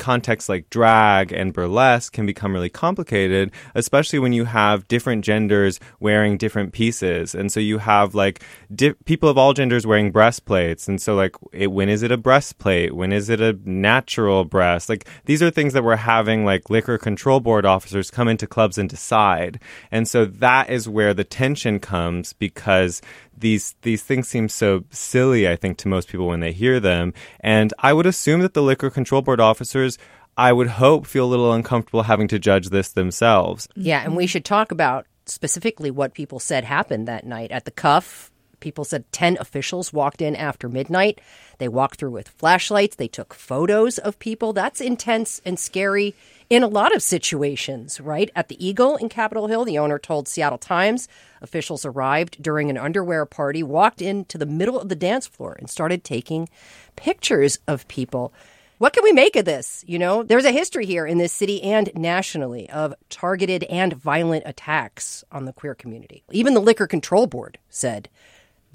like 0.47 0.69
drag 0.69 1.31
and 1.31 1.53
burlesque 1.53 2.13
can 2.13 2.25
become 2.25 2.53
really 2.53 2.69
complicated, 2.69 3.51
especially 3.75 4.19
when 4.19 4.33
you 4.33 4.45
have 4.45 4.87
different 4.87 5.25
genders 5.25 5.79
wearing 5.99 6.37
different 6.37 6.73
pieces. 6.73 7.33
And 7.33 7.51
so 7.51 7.59
you 7.59 7.79
have 7.79 8.13
like 8.13 8.43
di- 8.73 8.93
people 9.05 9.29
of 9.29 9.37
all 9.37 9.53
genders 9.53 9.87
wearing 9.87 10.11
breastplates. 10.11 10.87
And 10.87 11.01
so, 11.01 11.15
like, 11.15 11.35
it, 11.51 11.67
when 11.67 11.89
is 11.89 12.03
it 12.03 12.11
a 12.11 12.17
breastplate? 12.17 12.95
When 12.95 13.11
is 13.11 13.29
it 13.29 13.41
a 13.41 13.57
natural 13.65 14.45
breast? 14.45 14.89
Like, 14.89 15.07
these 15.25 15.41
are 15.41 15.49
things 15.49 15.73
that 15.73 15.83
we're 15.83 15.95
having 15.95 16.45
like 16.45 16.69
liquor 16.69 16.97
control 16.97 17.39
board 17.39 17.65
officers 17.65 18.11
come 18.11 18.27
into 18.27 18.47
clubs 18.47 18.77
and 18.77 18.89
decide. 18.89 19.59
And 19.91 20.07
so 20.07 20.25
that 20.25 20.69
is 20.69 20.87
where 20.87 21.13
the 21.13 21.23
tension 21.23 21.79
comes 21.79 22.33
because 22.33 23.01
these 23.37 23.75
these 23.81 24.03
things 24.03 24.27
seem 24.27 24.49
so 24.49 24.83
silly, 24.89 25.47
I 25.47 25.55
think, 25.55 25.77
to 25.79 25.87
most 25.87 26.09
people 26.09 26.27
when 26.27 26.39
they 26.39 26.51
hear 26.51 26.79
them. 26.79 27.13
And 27.39 27.73
I 27.79 27.93
would 27.93 28.05
assume 28.05 28.41
that 28.41 28.53
the 28.53 28.63
liquor 28.63 28.89
control 28.89 29.21
board 29.21 29.39
officers 29.39 29.97
I 30.37 30.53
would 30.53 30.67
hope 30.67 31.07
feel 31.07 31.25
a 31.25 31.27
little 31.27 31.51
uncomfortable 31.51 32.03
having 32.03 32.27
to 32.27 32.37
judge 32.37 32.69
this 32.69 32.91
themselves. 32.91 33.67
Yeah, 33.75 34.03
and 34.03 34.15
we 34.15 34.27
should 34.27 34.45
talk 34.45 34.71
about 34.71 35.07
specifically 35.25 35.89
what 35.89 36.13
people 36.13 36.39
said 36.39 36.63
happened 36.63 37.07
that 37.07 37.25
night 37.25 37.51
at 37.51 37.65
the 37.65 37.71
Cuff. 37.71 38.31
People 38.59 38.83
said 38.83 39.11
10 39.11 39.37
officials 39.39 39.93
walked 39.93 40.21
in 40.21 40.35
after 40.35 40.67
midnight. 40.67 41.19
They 41.57 41.67
walked 41.67 41.99
through 41.99 42.11
with 42.11 42.29
flashlights. 42.29 42.95
They 42.95 43.07
took 43.07 43.33
photos 43.33 43.97
of 43.97 44.19
people. 44.19 44.53
That's 44.53 44.81
intense 44.81 45.41
and 45.45 45.59
scary 45.59 46.15
in 46.49 46.63
a 46.63 46.67
lot 46.67 46.95
of 46.95 47.03
situations, 47.03 47.99
right? 47.99 48.31
At 48.35 48.47
the 48.47 48.65
Eagle 48.65 48.95
in 48.95 49.09
Capitol 49.09 49.47
Hill, 49.47 49.65
the 49.65 49.77
owner 49.77 49.99
told 49.99 50.27
Seattle 50.27 50.57
Times 50.57 51.07
officials 51.41 51.85
arrived 51.85 52.41
during 52.41 52.69
an 52.69 52.77
underwear 52.77 53.25
party, 53.25 53.61
walked 53.63 54.01
into 54.01 54.37
the 54.37 54.45
middle 54.45 54.79
of 54.79 54.89
the 54.89 54.95
dance 54.95 55.27
floor, 55.27 55.55
and 55.59 55.69
started 55.69 56.03
taking 56.03 56.49
pictures 56.95 57.59
of 57.67 57.87
people. 57.87 58.33
What 58.79 58.93
can 58.93 59.03
we 59.03 59.11
make 59.11 59.35
of 59.35 59.45
this? 59.45 59.83
You 59.87 59.97
know, 59.97 60.21
there's 60.21 60.45
a 60.45 60.51
history 60.51 60.85
here 60.85 61.05
in 61.05 61.17
this 61.17 61.33
city 61.33 61.63
and 61.63 61.89
nationally 61.95 62.69
of 62.69 62.93
targeted 63.09 63.63
and 63.63 63.93
violent 63.93 64.43
attacks 64.45 65.23
on 65.31 65.45
the 65.45 65.53
queer 65.53 65.73
community. 65.73 66.23
Even 66.31 66.53
the 66.53 66.59
Liquor 66.59 66.85
Control 66.85 67.25
Board 67.25 67.57
said 67.69 68.07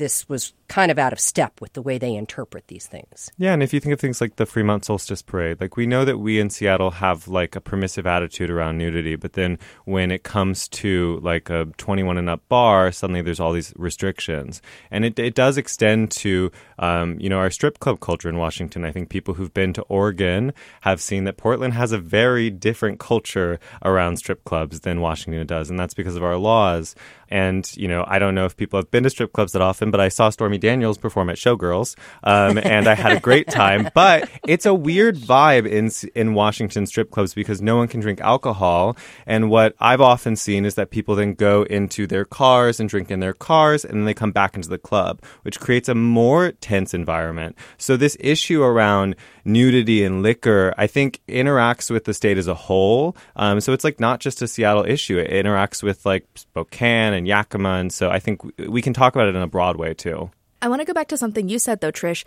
this 0.02 0.28
was 0.28 0.52
kind 0.72 0.90
of 0.90 0.98
out 0.98 1.12
of 1.12 1.20
step 1.20 1.60
with 1.60 1.74
the 1.74 1.82
way 1.82 1.98
they 1.98 2.14
interpret 2.14 2.66
these 2.68 2.86
things. 2.86 3.30
Yeah, 3.36 3.52
and 3.52 3.62
if 3.62 3.74
you 3.74 3.80
think 3.80 3.92
of 3.92 4.00
things 4.00 4.22
like 4.22 4.36
the 4.36 4.46
Fremont 4.46 4.86
Solstice 4.86 5.20
Parade, 5.20 5.60
like 5.60 5.76
we 5.76 5.84
know 5.84 6.06
that 6.06 6.16
we 6.16 6.40
in 6.40 6.48
Seattle 6.48 6.92
have 6.92 7.28
like 7.28 7.54
a 7.54 7.60
permissive 7.60 8.06
attitude 8.06 8.48
around 8.48 8.78
nudity, 8.78 9.14
but 9.14 9.34
then 9.34 9.58
when 9.84 10.10
it 10.10 10.22
comes 10.22 10.68
to 10.68 11.20
like 11.22 11.50
a 11.50 11.66
21 11.76 12.16
and 12.16 12.30
up 12.30 12.40
bar, 12.48 12.90
suddenly 12.90 13.20
there's 13.20 13.38
all 13.38 13.52
these 13.52 13.74
restrictions. 13.76 14.62
And 14.90 15.04
it, 15.04 15.18
it 15.18 15.34
does 15.34 15.58
extend 15.58 16.10
to, 16.12 16.50
um, 16.78 17.20
you 17.20 17.28
know, 17.28 17.36
our 17.36 17.50
strip 17.50 17.78
club 17.78 18.00
culture 18.00 18.30
in 18.30 18.38
Washington. 18.38 18.86
I 18.86 18.92
think 18.92 19.10
people 19.10 19.34
who've 19.34 19.52
been 19.52 19.74
to 19.74 19.82
Oregon 19.82 20.54
have 20.80 21.02
seen 21.02 21.24
that 21.24 21.36
Portland 21.36 21.74
has 21.74 21.92
a 21.92 21.98
very 21.98 22.48
different 22.48 22.98
culture 22.98 23.60
around 23.84 24.16
strip 24.16 24.42
clubs 24.44 24.80
than 24.80 25.02
Washington 25.02 25.46
does, 25.46 25.68
and 25.68 25.78
that's 25.78 25.92
because 25.92 26.16
of 26.16 26.24
our 26.24 26.38
laws. 26.38 26.94
And, 27.28 27.70
you 27.78 27.88
know, 27.88 28.04
I 28.06 28.18
don't 28.18 28.34
know 28.34 28.44
if 28.44 28.56
people 28.56 28.78
have 28.78 28.90
been 28.90 29.04
to 29.04 29.10
strip 29.10 29.32
clubs 29.32 29.52
that 29.52 29.62
often, 29.62 29.90
but 29.90 30.00
I 30.00 30.08
saw 30.08 30.28
Stormy 30.28 30.58
Daniels 30.62 30.96
perform 30.96 31.28
at 31.28 31.36
Showgirls, 31.36 31.96
um, 32.22 32.56
and 32.56 32.86
I 32.86 32.94
had 32.94 33.12
a 33.12 33.20
great 33.20 33.48
time. 33.48 33.82
But 33.94 34.30
it's 34.46 34.64
a 34.64 34.72
weird 34.72 35.16
vibe 35.16 35.66
in 35.66 35.90
in 36.14 36.34
Washington 36.34 36.86
strip 36.86 37.10
clubs 37.10 37.34
because 37.34 37.60
no 37.60 37.76
one 37.76 37.88
can 37.88 38.00
drink 38.00 38.20
alcohol. 38.20 38.96
And 39.26 39.50
what 39.50 39.74
I've 39.80 40.00
often 40.00 40.36
seen 40.36 40.64
is 40.64 40.76
that 40.76 40.90
people 40.90 41.14
then 41.14 41.34
go 41.34 41.64
into 41.64 42.06
their 42.06 42.24
cars 42.24 42.80
and 42.80 42.88
drink 42.88 43.10
in 43.10 43.20
their 43.20 43.32
cars, 43.32 43.84
and 43.84 43.94
then 43.98 44.04
they 44.04 44.14
come 44.14 44.32
back 44.32 44.54
into 44.54 44.68
the 44.68 44.78
club, 44.78 45.20
which 45.42 45.60
creates 45.60 45.88
a 45.88 45.94
more 45.94 46.52
tense 46.52 46.94
environment. 46.94 47.56
So 47.76 47.96
this 47.96 48.16
issue 48.20 48.62
around 48.62 49.16
nudity 49.44 50.04
and 50.04 50.22
liquor, 50.22 50.72
I 50.78 50.86
think, 50.86 51.20
interacts 51.28 51.90
with 51.90 52.04
the 52.04 52.14
state 52.14 52.38
as 52.38 52.46
a 52.46 52.54
whole. 52.54 53.16
Um, 53.36 53.60
so 53.60 53.72
it's 53.72 53.84
like 53.84 54.00
not 54.00 54.20
just 54.20 54.42
a 54.42 54.48
Seattle 54.48 54.84
issue; 54.84 55.18
it 55.18 55.30
interacts 55.30 55.82
with 55.82 56.06
like 56.06 56.26
Spokane 56.34 57.12
and 57.12 57.26
Yakima, 57.26 57.74
and 57.80 57.92
so 57.92 58.10
I 58.10 58.20
think 58.20 58.40
we 58.68 58.80
can 58.80 58.94
talk 58.94 59.14
about 59.14 59.28
it 59.28 59.34
in 59.34 59.42
a 59.42 59.46
broad 59.46 59.76
way 59.76 59.92
too. 59.92 60.30
I 60.62 60.68
want 60.68 60.80
to 60.80 60.86
go 60.86 60.94
back 60.94 61.08
to 61.08 61.16
something 61.18 61.48
you 61.48 61.58
said, 61.58 61.80
though, 61.80 61.92
Trish. 61.92 62.24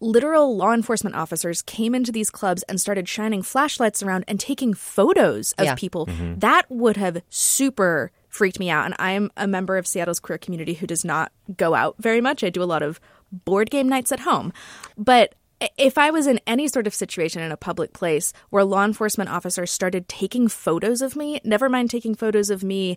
Literal 0.00 0.56
law 0.56 0.72
enforcement 0.72 1.14
officers 1.14 1.62
came 1.62 1.94
into 1.94 2.10
these 2.10 2.30
clubs 2.30 2.64
and 2.64 2.80
started 2.80 3.08
shining 3.08 3.42
flashlights 3.42 4.02
around 4.02 4.24
and 4.26 4.40
taking 4.40 4.74
photos 4.74 5.52
of 5.58 5.64
Yeah. 5.66 5.74
people. 5.76 6.06
Mm-hmm. 6.06 6.38
That 6.40 6.68
would 6.70 6.96
have 6.96 7.22
super 7.28 8.10
freaked 8.28 8.58
me 8.58 8.70
out. 8.70 8.86
And 8.86 8.94
I'm 8.98 9.30
a 9.36 9.46
member 9.46 9.76
of 9.76 9.86
Seattle's 9.86 10.18
queer 10.18 10.38
community 10.38 10.74
who 10.74 10.86
does 10.86 11.04
not 11.04 11.30
go 11.56 11.74
out 11.74 11.96
very 11.98 12.20
much. 12.20 12.42
I 12.42 12.50
do 12.50 12.62
a 12.62 12.64
lot 12.64 12.82
of 12.82 12.98
board 13.30 13.70
game 13.70 13.88
nights 13.88 14.10
at 14.10 14.20
home. 14.20 14.52
But 14.96 15.34
if 15.78 15.96
I 15.98 16.10
was 16.10 16.26
in 16.26 16.40
any 16.46 16.66
sort 16.66 16.88
of 16.88 16.94
situation 16.94 17.40
in 17.40 17.52
a 17.52 17.56
public 17.56 17.92
place 17.92 18.32
where 18.50 18.64
law 18.64 18.84
enforcement 18.84 19.30
officers 19.30 19.70
started 19.70 20.08
taking 20.08 20.48
photos 20.48 21.00
of 21.02 21.14
me, 21.14 21.40
never 21.44 21.68
mind 21.68 21.90
taking 21.90 22.16
photos 22.16 22.50
of 22.50 22.64
me 22.64 22.96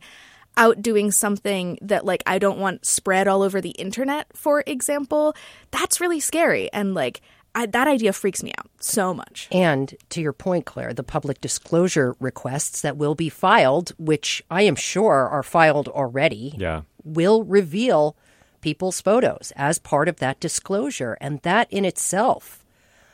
out 0.57 0.81
doing 0.81 1.11
something 1.11 1.77
that 1.81 2.05
like 2.05 2.23
I 2.25 2.39
don't 2.39 2.59
want 2.59 2.85
spread 2.85 3.27
all 3.27 3.41
over 3.41 3.61
the 3.61 3.71
internet, 3.71 4.27
for 4.35 4.63
example, 4.67 5.35
that's 5.71 5.99
really 6.01 6.19
scary. 6.19 6.71
And 6.73 6.93
like 6.93 7.21
I, 7.53 7.65
that 7.67 7.87
idea 7.87 8.11
freaks 8.11 8.43
me 8.43 8.51
out 8.57 8.67
so 8.81 9.13
much. 9.13 9.47
And 9.51 9.95
to 10.09 10.21
your 10.21 10.33
point, 10.33 10.65
Clare, 10.65 10.93
the 10.93 11.03
public 11.03 11.39
disclosure 11.39 12.15
requests 12.19 12.81
that 12.81 12.97
will 12.97 13.15
be 13.15 13.29
filed, 13.29 13.93
which 13.97 14.43
I 14.51 14.63
am 14.63 14.75
sure 14.75 15.27
are 15.29 15.43
filed 15.43 15.87
already, 15.87 16.53
Yeah. 16.57 16.81
will 17.05 17.43
reveal 17.43 18.17
people's 18.59 18.99
photos 18.99 19.53
as 19.55 19.79
part 19.79 20.09
of 20.09 20.17
that 20.17 20.39
disclosure. 20.41 21.17
And 21.21 21.39
that 21.43 21.71
in 21.71 21.85
itself, 21.85 22.64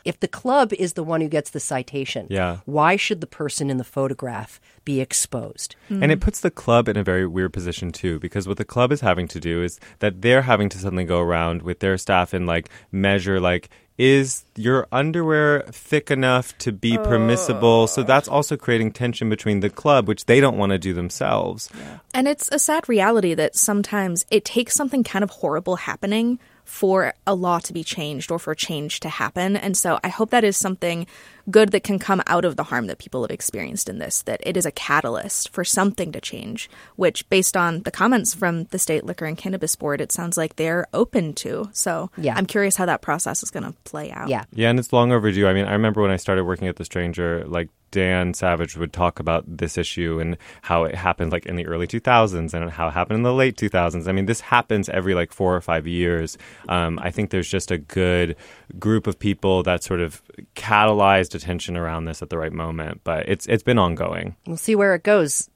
if 0.05 0.19
the 0.19 0.27
club 0.27 0.73
is 0.73 0.93
the 0.93 1.03
one 1.03 1.21
who 1.21 1.27
gets 1.27 1.51
the 1.51 1.59
citation, 1.59 2.27
Yeah. 2.29 2.57
why 2.65 2.95
should 2.95 3.21
the 3.21 3.27
person 3.27 3.69
in 3.69 3.77
the 3.77 3.83
photograph 3.83 4.59
be 4.85 4.99
exposed? 5.01 5.75
And 5.89 6.11
it 6.11 6.19
puts 6.21 6.41
the 6.41 6.51
club 6.51 6.87
in 6.87 6.97
a 6.97 7.03
very 7.03 7.27
weird 7.27 7.53
position 7.53 7.91
too, 7.91 8.19
because 8.19 8.47
what 8.47 8.57
the 8.57 8.65
club 8.65 8.91
is 8.91 9.01
having 9.01 9.27
to 9.29 9.39
do 9.39 9.63
is 9.63 9.79
that 9.99 10.21
they're 10.21 10.41
having 10.43 10.69
to 10.69 10.77
suddenly 10.77 11.05
go 11.05 11.19
around 11.19 11.61
with 11.61 11.79
their 11.79 11.97
staff 11.97 12.33
and 12.33 12.47
like 12.47 12.69
measure 12.91 13.39
like 13.39 13.69
is 13.97 14.45
your 14.55 14.87
underwear 14.91 15.61
thick 15.71 16.09
enough 16.09 16.57
to 16.57 16.71
be 16.71 16.97
permissible? 16.97 17.85
So 17.85 18.01
that's 18.01 18.27
also 18.27 18.57
creating 18.57 18.93
tension 18.93 19.29
between 19.29 19.59
the 19.59 19.69
club, 19.69 20.07
which 20.07 20.25
they 20.25 20.39
don't 20.39 20.57
want 20.57 20.71
to 20.71 20.79
do 20.79 20.91
themselves. 20.93 21.69
And 22.11 22.27
it's 22.27 22.49
a 22.51 22.57
sad 22.57 22.89
reality 22.89 23.35
that 23.35 23.55
sometimes 23.55 24.25
it 24.31 24.43
takes 24.43 24.73
something 24.73 25.03
kind 25.03 25.23
of 25.23 25.29
horrible 25.29 25.75
happening 25.75 26.39
for 26.71 27.13
a 27.27 27.35
law 27.35 27.59
to 27.59 27.73
be 27.73 27.83
changed 27.83 28.31
or 28.31 28.39
for 28.39 28.55
change 28.55 29.01
to 29.01 29.09
happen. 29.09 29.57
And 29.57 29.75
so 29.75 29.99
I 30.05 30.07
hope 30.07 30.29
that 30.29 30.45
is 30.45 30.55
something 30.55 31.05
good 31.49 31.71
that 31.73 31.83
can 31.83 31.99
come 31.99 32.23
out 32.27 32.45
of 32.45 32.55
the 32.55 32.63
harm 32.63 32.87
that 32.87 32.97
people 32.97 33.23
have 33.23 33.29
experienced 33.29 33.89
in 33.89 33.99
this, 33.99 34.21
that 34.21 34.39
it 34.43 34.55
is 34.55 34.65
a 34.65 34.71
catalyst 34.71 35.49
for 35.49 35.65
something 35.65 36.13
to 36.13 36.21
change, 36.21 36.69
which, 36.95 37.29
based 37.29 37.57
on 37.57 37.81
the 37.81 37.91
comments 37.91 38.33
from 38.33 38.63
the 38.65 38.79
State 38.79 39.03
Liquor 39.03 39.25
and 39.25 39.37
Cannabis 39.37 39.75
Board, 39.75 39.99
it 39.99 40.13
sounds 40.13 40.37
like 40.37 40.55
they're 40.55 40.87
open 40.93 41.33
to. 41.33 41.69
So 41.73 42.09
Yeah. 42.17 42.35
I'm 42.37 42.45
curious 42.45 42.77
how 42.77 42.85
that 42.85 43.01
process 43.01 43.43
is 43.43 43.51
going 43.51 43.63
to 43.63 43.73
play 43.83 44.09
out. 44.09 44.29
Yeah. 44.29 44.45
Yeah, 44.53 44.69
and 44.69 44.79
it's 44.79 44.93
long 44.93 45.11
overdue. 45.11 45.47
I 45.47 45.53
mean, 45.53 45.65
I 45.65 45.73
remember 45.73 46.01
when 46.01 46.11
I 46.11 46.17
started 46.17 46.45
working 46.45 46.69
at 46.69 46.77
The 46.77 46.85
Stranger, 46.85 47.43
like 47.47 47.67
Dan 47.91 48.33
Savage 48.33 48.77
would 48.77 48.93
talk 48.93 49.19
about 49.19 49.43
this 49.45 49.77
issue 49.77 50.19
and 50.19 50.37
how 50.61 50.83
it 50.85 50.95
happened 50.95 51.31
like 51.31 51.45
in 51.45 51.55
the 51.55 51.65
early 51.67 51.87
2000s 51.87 52.53
and 52.53 52.71
how 52.71 52.87
it 52.87 52.91
happened 52.91 53.17
in 53.17 53.23
the 53.23 53.33
late 53.33 53.57
2000s. 53.57 54.07
I 54.07 54.11
mean, 54.11 54.25
this 54.25 54.41
happens 54.41 54.89
every 54.89 55.13
like 55.13 55.31
four 55.31 55.55
or 55.55 55.61
five 55.61 55.87
years. 55.87 56.37
Um, 56.69 56.99
I 57.01 57.11
think 57.11 57.29
there's 57.29 57.49
just 57.49 57.71
a 57.71 57.77
good 57.77 58.35
group 58.79 59.07
of 59.07 59.19
people 59.19 59.63
that 59.63 59.83
sort 59.83 59.99
of 59.99 60.21
catalyzed 60.55 61.35
attention 61.35 61.77
around 61.77 62.05
this 62.05 62.21
at 62.21 62.29
the 62.29 62.37
right 62.37 62.53
moment, 62.53 63.01
but 63.03 63.27
it's 63.27 63.45
it's 63.47 63.63
been 63.63 63.77
ongoing. 63.77 64.35
We'll 64.47 64.57
see 64.57 64.75
where 64.75 64.95
it 64.95 65.03
goes. 65.03 65.49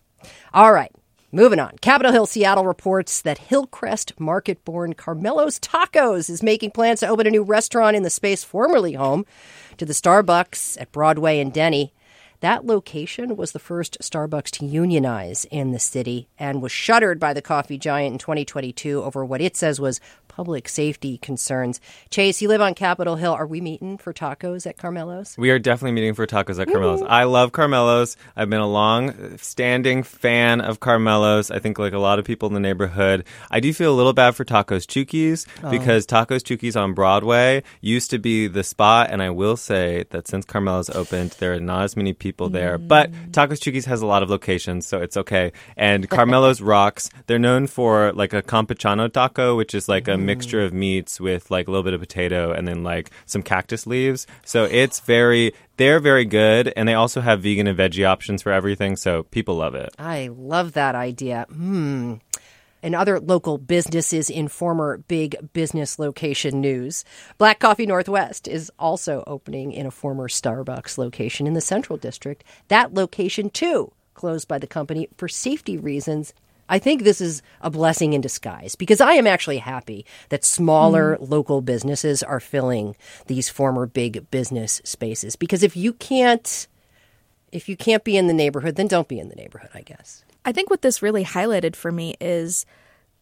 All 0.54 0.72
right. 0.72 0.92
Moving 1.36 1.60
on. 1.60 1.76
Capitol 1.82 2.14
Hill, 2.14 2.28
Seattle 2.28 2.66
reports 2.66 3.22
that 3.24 3.38
Hillcrest 3.38 4.18
market 4.18 4.64
born 4.64 4.94
Carmelo's 4.94 5.60
Tacos 5.60 6.30
is 6.30 6.42
making 6.42 6.72
plans 6.72 7.02
to 7.02 7.10
open 7.10 7.28
a 7.28 7.30
new 7.30 7.44
restaurant 7.44 7.98
in 7.98 8.04
the 8.04 8.10
space 8.10 8.44
formerly 8.44 8.94
home 8.94 9.26
to 9.78 9.86
the 9.86 9.92
Starbucks 9.92 10.80
at 10.80 10.94
Broadway 10.94 11.40
and 11.40 11.52
Denny. 11.52 11.94
That 12.46 12.64
location 12.64 13.38
was 13.38 13.54
the 13.54 13.58
first 13.58 13.98
Starbucks 14.02 14.52
to 14.60 14.68
unionize 14.68 15.48
in 15.50 15.72
the 15.72 15.80
city 15.80 16.28
and 16.38 16.62
was 16.62 16.72
shuttered 16.72 17.20
by 17.20 17.34
the 17.34 17.42
coffee 17.42 17.80
giant 17.80 18.14
in 18.14 18.20
2022 18.20 19.02
over 19.02 19.26
what 19.26 19.42
it 19.42 19.58
says 19.58 19.80
was 19.80 20.00
public 20.36 20.68
safety 20.68 21.18
concerns. 21.18 21.80
Chase, 22.10 22.42
you 22.42 22.50
live 22.50 22.60
on 22.60 22.74
Capitol 22.74 23.16
Hill. 23.16 23.32
Are 23.32 23.48
we 23.48 23.62
meeting 23.62 23.98
for 23.98 24.12
tacos 24.12 24.68
at 24.68 24.78
Carmelo's? 24.78 25.38
We 25.38 25.50
are 25.50 25.60
definitely 25.60 25.94
meeting 25.94 26.14
for 26.14 26.28
tacos 26.28 26.60
at 26.60 26.68
Carmelo's. 26.68 27.02
I 27.02 27.24
love 27.24 27.54
Carmelo's. 27.54 28.18
I've 28.36 28.50
been 28.50 28.60
a 28.60 28.68
long 28.68 29.38
standing 29.38 30.04
fan 30.04 30.60
of 30.60 30.82
Carmelo's. 30.82 31.52
I 31.52 31.60
think 31.60 31.80
like 31.80 31.94
a 31.94 32.00
lot 32.00 32.20
of 32.20 32.26
people 32.26 32.50
in 32.50 32.54
the 32.54 32.60
neighborhood. 32.60 33.24
I 33.50 33.62
do 33.62 33.72
feel 33.72 33.94
a 33.94 33.96
little 33.96 34.12
bad 34.12 34.36
for 34.36 34.44
Tacos 34.44 34.86
Chukis 34.86 35.48
oh. 35.64 35.72
because 35.72 36.06
Tacos 36.06 36.42
Chukis 36.42 36.76
on 36.76 36.94
Broadway 36.94 37.64
used 37.80 38.12
to 38.12 38.20
be 38.20 38.48
the 38.48 38.64
spot 38.64 39.12
and 39.12 39.24
I 39.24 39.30
will 39.30 39.56
say 39.56 40.04
that 40.10 40.28
since 40.28 40.44
Carmelo's 40.44 40.90
opened 40.90 41.32
there 41.40 41.54
are 41.54 41.62
not 41.62 41.84
as 41.84 41.96
many 41.96 42.12
people 42.12 42.50
there. 42.50 42.78
Mm. 42.78 42.90
But 42.90 43.12
Tacos 43.32 43.62
Chukis 43.62 43.86
has 43.86 44.02
a 44.02 44.06
lot 44.06 44.22
of 44.22 44.30
locations 44.30 44.86
so 44.86 45.02
it's 45.02 45.16
okay. 45.16 45.54
And 45.78 46.10
Carmelo's 46.10 46.60
rocks. 46.74 47.10
They're 47.28 47.40
known 47.40 47.68
for 47.68 48.12
like 48.12 48.34
a 48.34 48.42
campechano 48.42 49.10
taco 49.10 49.56
which 49.56 49.74
is 49.74 49.88
like 49.88 50.10
a 50.10 50.25
mixture 50.26 50.62
of 50.62 50.74
meats 50.74 51.20
with 51.20 51.52
like 51.52 51.68
a 51.68 51.72
little 51.72 51.84
bit 51.84 51.94
of 51.94 52.00
potato 52.00 52.52
and 52.52 52.68
then 52.68 52.84
like 52.84 53.12
some 53.26 53.42
cactus 53.42 53.88
leaves. 53.88 54.28
So 54.46 54.66
it's 54.66 55.00
very 55.00 55.54
they're 55.78 56.00
very 56.00 56.26
good 56.26 56.72
and 56.76 56.88
they 56.88 56.94
also 56.94 57.22
have 57.22 57.42
vegan 57.42 57.68
and 57.68 57.78
veggie 57.78 58.08
options 58.08 58.42
for 58.42 58.52
everything 58.52 58.96
so 58.96 59.24
people 59.24 59.56
love 59.56 59.76
it. 59.76 59.94
I 60.00 60.30
love 60.34 60.74
that 60.74 60.96
idea. 60.96 61.46
Hmm. 61.50 62.16
And 62.84 62.94
other 62.94 63.20
local 63.20 63.58
businesses 63.58 64.30
in 64.30 64.48
former 64.48 64.98
big 64.98 65.36
business 65.54 65.98
location 65.98 66.62
news. 66.62 67.04
Black 67.40 67.60
Coffee 67.60 67.88
Northwest 67.88 68.48
is 68.48 68.72
also 68.78 69.24
opening 69.26 69.72
in 69.72 69.88
a 69.88 69.92
former 69.92 70.28
Starbucks 70.28 71.00
location 71.00 71.48
in 71.48 71.54
the 71.54 71.62
Central 71.62 71.98
District. 71.98 72.44
That 72.68 72.94
location, 72.94 73.50
too, 73.50 73.92
closed 74.14 74.48
by 74.48 74.60
the 74.60 74.68
company 74.68 75.10
for 75.18 75.28
safety 75.28 75.80
reasons. 75.80 76.32
I 76.68 76.80
think 76.80 77.04
this 77.04 77.22
is 77.22 77.42
a 77.62 77.70
blessing 77.70 78.14
in 78.14 78.22
disguise 78.22 78.76
because 78.76 79.02
I 79.02 79.14
am 79.14 79.28
actually 79.28 79.60
happy 79.60 80.06
that 80.30 80.44
smaller 80.44 81.16
hmm. 81.16 81.26
local 81.26 81.62
businesses 81.62 82.24
are 82.24 82.40
filling 82.40 82.96
these 83.28 83.50
former 83.50 83.86
big 83.86 84.30
business 84.32 84.82
spaces. 84.84 85.36
Because 85.36 85.64
if 85.64 85.76
you 85.78 85.94
can't 85.94 86.68
if 87.52 87.70
you 87.70 87.78
can't 87.78 88.04
be 88.04 88.18
in 88.18 88.28
the 88.28 88.34
neighborhood, 88.34 88.76
then 88.76 88.88
don't 88.88 89.08
be 89.08 89.20
in 89.20 89.30
the 89.30 89.36
neighborhood, 89.36 89.70
I 89.74 89.82
guess. 89.82 90.26
I 90.44 90.52
think 90.52 90.70
what 90.70 90.82
this 90.82 91.02
really 91.02 91.24
highlighted 91.24 91.76
for 91.76 91.92
me 91.92 92.16
is 92.20 92.66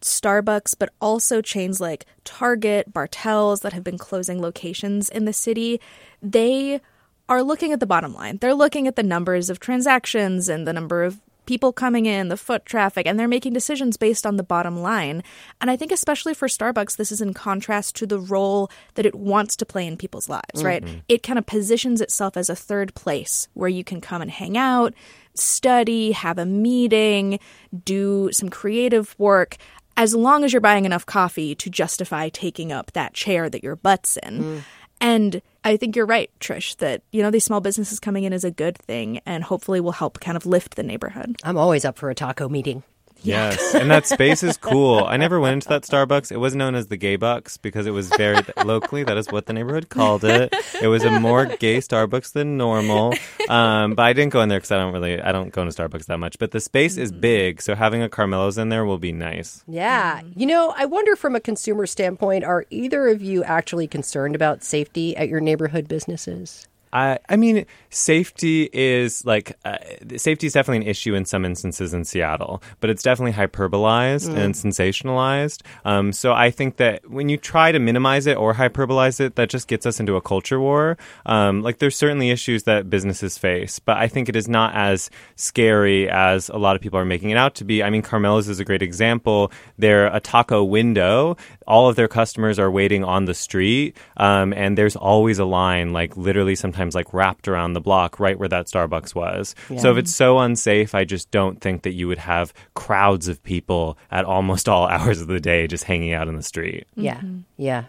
Starbucks, 0.01 0.75
but 0.77 0.89
also 0.99 1.41
chains 1.41 1.79
like 1.79 2.05
Target, 2.23 2.91
Bartell's 2.91 3.61
that 3.61 3.73
have 3.73 3.83
been 3.83 3.97
closing 3.97 4.41
locations 4.41 5.09
in 5.09 5.25
the 5.25 5.33
city, 5.33 5.79
they 6.21 6.81
are 7.29 7.43
looking 7.43 7.71
at 7.71 7.79
the 7.79 7.85
bottom 7.85 8.13
line. 8.13 8.37
They're 8.37 8.53
looking 8.53 8.87
at 8.87 8.95
the 8.95 9.03
numbers 9.03 9.49
of 9.49 9.59
transactions 9.59 10.49
and 10.49 10.67
the 10.67 10.73
number 10.73 11.03
of 11.03 11.21
people 11.45 11.73
coming 11.73 12.05
in, 12.05 12.29
the 12.29 12.37
foot 12.37 12.65
traffic, 12.65 13.05
and 13.05 13.19
they're 13.19 13.27
making 13.27 13.53
decisions 13.53 13.97
based 13.97 14.25
on 14.25 14.37
the 14.37 14.43
bottom 14.43 14.81
line. 14.81 15.23
And 15.59 15.69
I 15.69 15.75
think, 15.75 15.91
especially 15.91 16.33
for 16.33 16.47
Starbucks, 16.47 16.97
this 16.97 17.11
is 17.11 17.21
in 17.21 17.33
contrast 17.33 17.95
to 17.97 18.07
the 18.07 18.19
role 18.19 18.69
that 18.95 19.05
it 19.05 19.15
wants 19.15 19.55
to 19.57 19.65
play 19.65 19.85
in 19.85 19.97
people's 19.97 20.29
lives, 20.29 20.63
right? 20.63 20.83
Mm-hmm. 20.83 20.99
It 21.07 21.23
kind 21.23 21.39
of 21.39 21.45
positions 21.45 22.01
itself 22.01 22.37
as 22.37 22.49
a 22.49 22.55
third 22.55 22.93
place 22.95 23.47
where 23.53 23.69
you 23.69 23.83
can 23.83 24.01
come 24.01 24.21
and 24.21 24.31
hang 24.31 24.57
out, 24.57 24.93
study, 25.33 26.11
have 26.11 26.37
a 26.37 26.45
meeting, 26.45 27.39
do 27.83 28.29
some 28.31 28.49
creative 28.49 29.15
work. 29.17 29.57
As 29.95 30.15
long 30.15 30.43
as 30.43 30.53
you're 30.53 30.61
buying 30.61 30.85
enough 30.85 31.05
coffee 31.05 31.53
to 31.55 31.69
justify 31.69 32.29
taking 32.29 32.71
up 32.71 32.93
that 32.93 33.13
chair 33.13 33.49
that 33.49 33.63
your 33.63 33.75
butt's 33.75 34.17
in. 34.17 34.43
Mm. 34.43 34.61
And 34.99 35.41
I 35.63 35.77
think 35.77 35.95
you're 35.95 36.05
right, 36.05 36.29
Trish, 36.39 36.75
that, 36.77 37.03
you 37.11 37.21
know, 37.21 37.31
these 37.31 37.45
small 37.45 37.61
businesses 37.61 37.99
coming 37.99 38.25
in 38.25 38.33
is 38.33 38.43
a 38.43 38.51
good 38.51 38.77
thing 38.77 39.21
and 39.25 39.43
hopefully 39.43 39.79
will 39.79 39.93
help 39.93 40.19
kind 40.19 40.35
of 40.35 40.45
lift 40.45 40.75
the 40.75 40.83
neighborhood. 40.83 41.37
I'm 41.43 41.57
always 41.57 41.85
up 41.85 41.97
for 41.97 42.09
a 42.09 42.15
taco 42.15 42.49
meeting. 42.49 42.83
Yes, 43.23 43.73
and 43.75 43.89
that 43.89 44.05
space 44.05 44.43
is 44.43 44.57
cool. 44.57 45.03
I 45.05 45.17
never 45.17 45.39
went 45.39 45.53
into 45.53 45.69
that 45.69 45.83
Starbucks. 45.83 46.31
It 46.31 46.37
was 46.37 46.55
known 46.55 46.75
as 46.75 46.87
the 46.87 46.97
Gay 46.97 47.15
Bucks 47.15 47.57
because 47.57 47.87
it 47.87 47.91
was 47.91 48.09
very 48.09 48.39
locally. 48.63 49.03
That 49.03 49.17
is 49.17 49.31
what 49.31 49.45
the 49.45 49.53
neighborhood 49.53 49.89
called 49.89 50.23
it. 50.23 50.53
It 50.81 50.87
was 50.87 51.03
a 51.03 51.19
more 51.19 51.45
gay 51.45 51.77
Starbucks 51.77 52.33
than 52.33 52.57
normal. 52.57 53.13
Um, 53.49 53.95
but 53.95 54.03
I 54.03 54.13
didn't 54.13 54.31
go 54.31 54.41
in 54.41 54.49
there 54.49 54.59
because 54.59 54.71
I 54.71 54.77
don't 54.77 54.93
really, 54.93 55.21
I 55.21 55.31
don't 55.31 55.51
go 55.51 55.61
into 55.61 55.73
Starbucks 55.73 56.05
that 56.05 56.17
much. 56.17 56.39
But 56.39 56.51
the 56.51 56.59
space 56.59 56.97
is 56.97 57.11
big, 57.11 57.61
so 57.61 57.75
having 57.75 58.01
a 58.01 58.09
Carmelo's 58.09 58.57
in 58.57 58.69
there 58.69 58.85
will 58.85 58.97
be 58.97 59.11
nice. 59.11 59.63
Yeah. 59.67 60.21
You 60.35 60.45
know, 60.45 60.73
I 60.77 60.85
wonder 60.85 61.15
from 61.15 61.35
a 61.35 61.39
consumer 61.39 61.85
standpoint, 61.85 62.43
are 62.43 62.65
either 62.69 63.07
of 63.07 63.21
you 63.21 63.43
actually 63.43 63.87
concerned 63.87 64.35
about 64.35 64.63
safety 64.63 65.15
at 65.15 65.29
your 65.29 65.39
neighborhood 65.39 65.87
businesses? 65.87 66.67
I, 66.93 67.17
I 67.27 67.35
mean, 67.35 67.65
safety 67.89 68.69
is 68.71 69.25
like 69.25 69.57
uh, 69.65 69.77
safety 70.15 70.45
is 70.45 70.53
definitely 70.53 70.85
an 70.85 70.89
issue 70.89 71.15
in 71.15 71.25
some 71.25 71.43
instances 71.43 71.93
in 71.93 72.05
Seattle, 72.05 72.61
but 72.79 72.91
it's 72.91 73.01
definitely 73.01 73.33
hyperbolized 73.33 74.33
and 74.33 74.53
sensationalized. 74.53 75.63
Um, 75.85 76.13
so 76.13 76.33
I 76.33 76.51
think 76.51 76.77
that 76.77 77.09
when 77.09 77.29
you 77.29 77.37
try 77.37 77.71
to 77.71 77.79
minimize 77.79 78.27
it 78.27 78.37
or 78.37 78.53
hyperbolize 78.53 79.19
it, 79.19 79.35
that 79.35 79.49
just 79.49 79.67
gets 79.67 79.87
us 79.87 79.99
into 79.99 80.15
a 80.15 80.21
culture 80.21 80.59
war. 80.59 80.97
Um, 81.25 81.63
like 81.63 81.79
there's 81.79 81.97
certainly 81.97 82.29
issues 82.29 82.63
that 82.63 82.91
businesses 82.91 83.39
face, 83.39 83.79
but 83.79 83.97
I 83.97 84.07
think 84.07 84.29
it 84.29 84.35
is 84.35 84.47
not 84.47 84.75
as 84.75 85.09
scary 85.35 86.07
as 86.09 86.49
a 86.49 86.57
lot 86.57 86.75
of 86.75 86.81
people 86.81 86.99
are 86.99 87.05
making 87.05 87.31
it 87.31 87.37
out 87.37 87.55
to 87.55 87.65
be. 87.65 87.81
I 87.81 87.89
mean, 87.89 88.03
Carmelo's 88.03 88.47
is 88.47 88.59
a 88.59 88.65
great 88.65 88.83
example. 88.83 89.51
They're 89.79 90.07
a 90.07 90.19
taco 90.19 90.63
window. 90.63 91.37
All 91.67 91.89
of 91.89 91.95
their 91.95 92.07
customers 92.07 92.59
are 92.59 92.69
waiting 92.71 93.03
on 93.03 93.25
the 93.25 93.33
street, 93.33 93.95
um, 94.17 94.53
and 94.53 94.77
there's 94.77 94.95
always 94.95 95.39
a 95.39 95.45
line, 95.45 95.93
like 95.93 96.15
literally 96.17 96.55
sometimes 96.55 96.95
like 96.95 97.13
wrapped 97.13 97.47
around 97.47 97.73
the 97.73 97.81
block, 97.81 98.19
right 98.19 98.37
where 98.37 98.49
that 98.49 98.67
Starbucks 98.67 99.15
was. 99.15 99.55
So 99.77 99.91
if 99.91 99.97
it's 99.97 100.13
so 100.15 100.39
unsafe, 100.39 100.93
I 100.95 101.03
just 101.05 101.31
don't 101.31 101.59
think 101.61 101.83
that 101.83 101.93
you 101.93 102.07
would 102.07 102.17
have 102.19 102.53
crowds 102.73 103.27
of 103.27 103.41
people 103.43 103.97
at 104.11 104.25
almost 104.25 104.67
all 104.69 104.87
hours 104.93 105.21
of 105.21 105.27
the 105.27 105.39
day 105.39 105.67
just 105.67 105.83
hanging 105.85 106.13
out 106.13 106.27
in 106.27 106.35
the 106.35 106.43
street. 106.43 106.85
Yeah. 106.95 107.21
Yeah. 107.57 107.85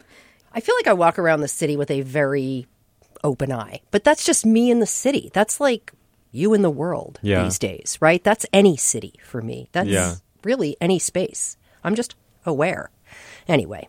I 0.53 0.61
feel 0.61 0.75
like 0.77 0.87
I 0.87 0.93
walk 0.93 1.19
around 1.19 1.41
the 1.41 1.49
city 1.49 1.77
with 1.77 1.91
a 1.91 2.03
very 2.03 2.67
open 3.25 3.51
eye, 3.53 3.81
but 3.91 4.05
that's 4.05 4.25
just 4.25 4.45
me 4.47 4.71
in 4.71 4.81
the 4.81 4.87
city. 4.87 5.31
That's 5.33 5.59
like 5.61 5.93
you 6.31 6.53
in 6.55 6.63
the 6.63 6.71
world 6.71 7.19
Yeah. 7.23 7.43
these 7.45 7.59
days, 7.59 7.97
right? 8.01 8.23
That's 8.23 8.45
any 8.53 8.77
city 8.77 9.15
for 9.25 9.41
me. 9.41 9.69
That's 9.73 9.89
Yeah. 9.89 10.15
really 10.45 10.77
any 10.81 10.99
space. 10.99 11.57
I'm 11.83 11.95
just 11.95 12.15
aware. 12.47 12.91
Anyway, 13.49 13.89